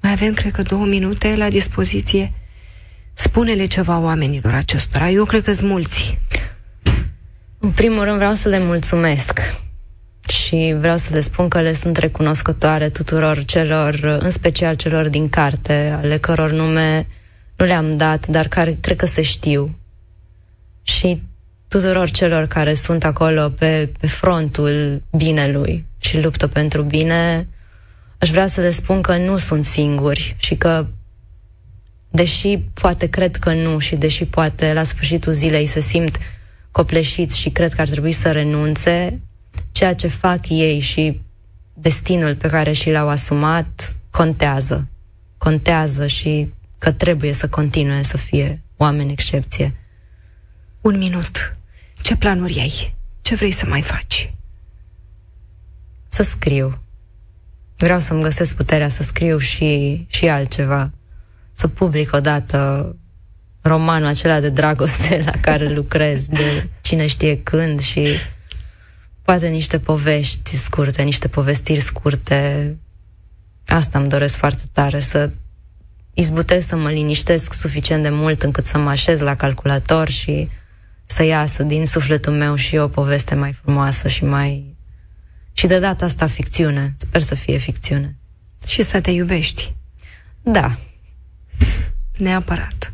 Mai 0.03 0.13
avem, 0.13 0.35
cred 0.35 0.53
că, 0.53 0.63
două 0.63 0.85
minute 0.85 1.35
la 1.37 1.49
dispoziție. 1.49 2.33
Spune-le 3.15 3.67
ceva 3.67 3.99
oamenilor 3.99 4.55
acestora. 4.55 5.11
Eu 5.11 5.25
cred 5.25 5.43
că-s 5.43 5.61
mulți. 5.61 6.19
În 7.59 7.71
primul 7.71 8.05
rând 8.05 8.17
vreau 8.17 8.33
să 8.33 8.49
le 8.49 8.59
mulțumesc 8.59 9.41
și 10.29 10.75
vreau 10.79 10.97
să 10.97 11.09
le 11.13 11.21
spun 11.21 11.49
că 11.49 11.61
le 11.61 11.73
sunt 11.73 11.97
recunoscătoare 11.97 12.89
tuturor 12.89 13.45
celor, 13.45 14.19
în 14.21 14.31
special 14.31 14.75
celor 14.75 15.09
din 15.09 15.29
carte, 15.29 15.99
ale 16.03 16.17
căror 16.19 16.51
nume 16.51 17.07
nu 17.57 17.65
le-am 17.65 17.97
dat, 17.97 18.27
dar 18.27 18.49
care 18.49 18.77
cred 18.81 18.97
că 18.97 19.07
se 19.07 19.23
știu. 19.23 19.79
Și 20.83 21.23
tuturor 21.69 22.11
celor 22.11 22.47
care 22.47 22.75
sunt 22.75 23.05
acolo 23.05 23.49
pe, 23.49 23.91
pe 24.01 24.07
frontul 24.07 25.03
binelui 25.17 25.87
și 25.99 26.21
luptă 26.21 26.47
pentru 26.47 26.83
bine, 26.83 27.49
aș 28.19 28.31
vrea 28.31 28.47
să 28.47 28.61
le 28.61 28.71
spun 28.71 29.01
că 29.03 29.17
nu 29.17 29.37
sunt 29.37 29.65
singuri 29.65 30.37
și 30.39 30.55
că 30.55 30.87
deși 32.15 32.59
poate 32.59 33.07
cred 33.07 33.37
că 33.37 33.53
nu 33.53 33.79
și 33.79 33.97
deși 33.97 34.25
poate 34.25 34.73
la 34.73 34.83
sfârșitul 34.83 35.33
zilei 35.33 35.67
se 35.67 35.81
simt 35.81 36.19
copleșiți 36.71 37.39
și 37.39 37.51
cred 37.51 37.73
că 37.73 37.81
ar 37.81 37.89
trebui 37.89 38.13
să 38.13 38.31
renunțe, 38.31 39.21
ceea 39.73 39.95
ce 39.95 40.07
fac 40.07 40.49
ei 40.49 40.79
și 40.79 41.21
destinul 41.73 42.35
pe 42.37 42.49
care 42.49 42.73
și 42.73 42.91
l-au 42.91 43.09
asumat 43.09 43.97
contează. 44.11 44.89
Contează 45.39 46.07
și 46.07 46.53
că 46.79 46.93
trebuie 46.93 47.33
să 47.33 47.49
continue 47.49 48.03
să 48.03 48.17
fie 48.17 48.63
oameni 48.77 49.13
excepție. 49.13 49.75
Un 50.81 50.99
minut. 50.99 51.57
Ce 52.03 52.17
planuri 52.17 52.61
ai? 52.61 52.95
Ce 53.23 53.35
vrei 53.35 53.51
să 53.51 53.67
mai 53.69 53.83
faci? 53.83 54.33
Să 56.07 56.23
scriu. 56.23 56.79
Vreau 57.77 57.99
să-mi 57.99 58.23
găsesc 58.23 58.55
puterea 58.55 58.89
să 58.89 59.03
scriu 59.03 59.39
și, 59.39 60.05
și 60.09 60.29
altceva. 60.29 60.91
Să 61.55 61.69
public 61.69 62.13
odată 62.13 62.97
romanul 63.63 64.09
acela 64.09 64.41
de 64.41 64.49
dragoste 64.49 65.21
la 65.33 65.33
care 65.41 65.69
lucrez, 65.69 66.27
de 66.27 66.69
cine 66.81 67.07
știe 67.07 67.43
când 67.43 67.81
și 67.81 68.07
poate 69.23 69.49
niște 69.49 69.79
povești 69.79 70.57
scurte, 70.57 71.03
niște 71.03 71.29
povestiri 71.29 71.81
scurte. 71.81 72.77
Asta 73.67 73.99
îmi 73.99 74.09
doresc 74.09 74.37
foarte 74.37 74.63
tare, 74.73 75.01
să 75.01 75.31
izbutesc 76.15 76.67
să 76.67 76.77
mă 76.77 76.91
liniștesc 76.91 77.53
suficient 77.53 78.03
de 78.03 78.09
mult 78.09 78.43
încât 78.43 78.65
să 78.65 78.79
mă 78.79 78.91
așez 78.91 79.21
la 79.21 79.35
calculator 79.35 80.09
și 80.09 80.49
să 81.05 81.23
iasă 81.23 81.63
din 81.63 81.87
sufletul 81.87 82.33
meu 82.33 82.55
și 82.55 82.77
o 82.77 82.89
poveste 82.89 83.35
mai 83.35 83.53
frumoasă 83.53 84.09
și 84.09 84.25
mai... 84.25 84.77
Și 85.53 85.67
de 85.67 85.79
data 85.79 86.05
asta 86.05 86.27
ficțiune. 86.27 86.95
Sper 86.97 87.21
să 87.21 87.35
fie 87.35 87.57
ficțiune. 87.57 88.17
Și 88.67 88.83
să 88.83 89.01
te 89.01 89.11
iubești. 89.11 89.75
Da. 90.43 90.77
Neapărat. 92.17 92.93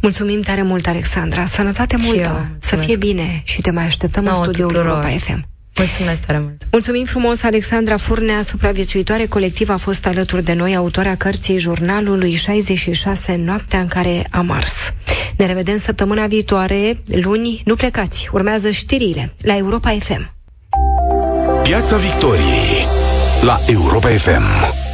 Mulțumim 0.00 0.40
tare 0.40 0.62
mult, 0.62 0.86
Alexandra. 0.86 1.44
Sănătate 1.44 1.96
și 1.96 2.04
multă. 2.06 2.28
Eu, 2.28 2.46
să 2.58 2.76
fie 2.76 2.96
bine 2.96 3.42
și 3.44 3.60
te 3.60 3.70
mai 3.70 3.84
așteptăm 3.84 4.24
Nouă 4.24 4.36
în 4.36 4.42
studioul 4.42 4.74
Europa 4.74 5.08
FM. 5.08 5.48
Mulțumesc 5.76 6.24
tare 6.24 6.38
mult! 6.38 6.62
Mulțumim 6.70 7.04
frumos, 7.04 7.42
Alexandra 7.42 7.96
Furnea, 7.96 8.42
supraviețuitoare 8.42 9.26
colectivă, 9.26 9.72
a 9.72 9.76
fost 9.76 10.06
alături 10.06 10.44
de 10.44 10.52
noi, 10.52 10.76
autoarea 10.76 11.14
cărții 11.14 11.58
jurnalului 11.58 12.34
66, 12.34 13.36
noaptea 13.36 13.80
în 13.80 13.86
care 13.86 14.26
am 14.30 14.50
ars. 14.50 14.92
Ne 15.36 15.46
revedem 15.46 15.78
săptămâna 15.78 16.26
viitoare, 16.26 16.98
luni, 17.06 17.62
nu 17.64 17.74
plecați, 17.74 18.28
urmează 18.32 18.70
știrile 18.70 19.32
la 19.42 19.56
Europa 19.56 19.96
FM. 20.00 20.32
Piața 21.62 21.96
Victoriei 21.96 22.86
la 23.42 23.60
Europa 23.66 24.08
FM. 24.08 24.88